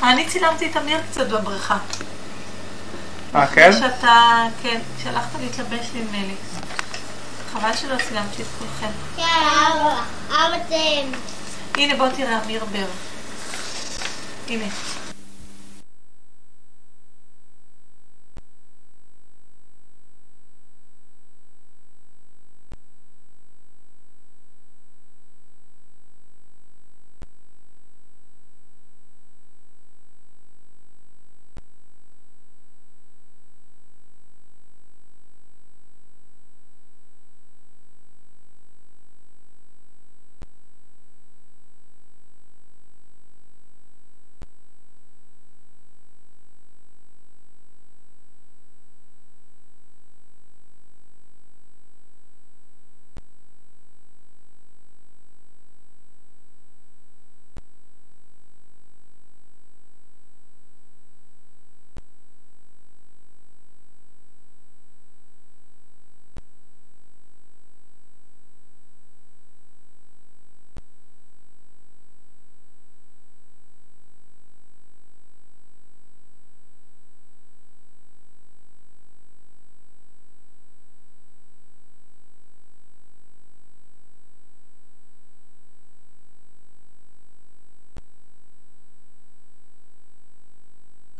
[0.03, 1.77] אני צילמתי את אמיר קצת בבריכה.
[3.35, 3.71] אה, כן?
[3.73, 6.35] שאתה, כן, כשהלכת להתלבש נדמה לי.
[7.53, 8.93] חבל שלא צילמתי את כולכם.
[9.15, 10.01] כן, אבא.
[10.29, 11.17] אבא תן.
[11.77, 12.85] הנה בוא תראה אמיר בר.
[14.49, 14.65] הנה.